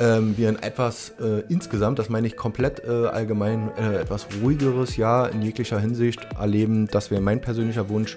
[0.00, 4.96] ähm, wir ein etwas äh, insgesamt, das meine ich komplett äh, allgemein, äh, etwas ruhigeres
[4.96, 6.88] Jahr in jeglicher Hinsicht erleben.
[6.88, 8.16] Das wäre mein persönlicher Wunsch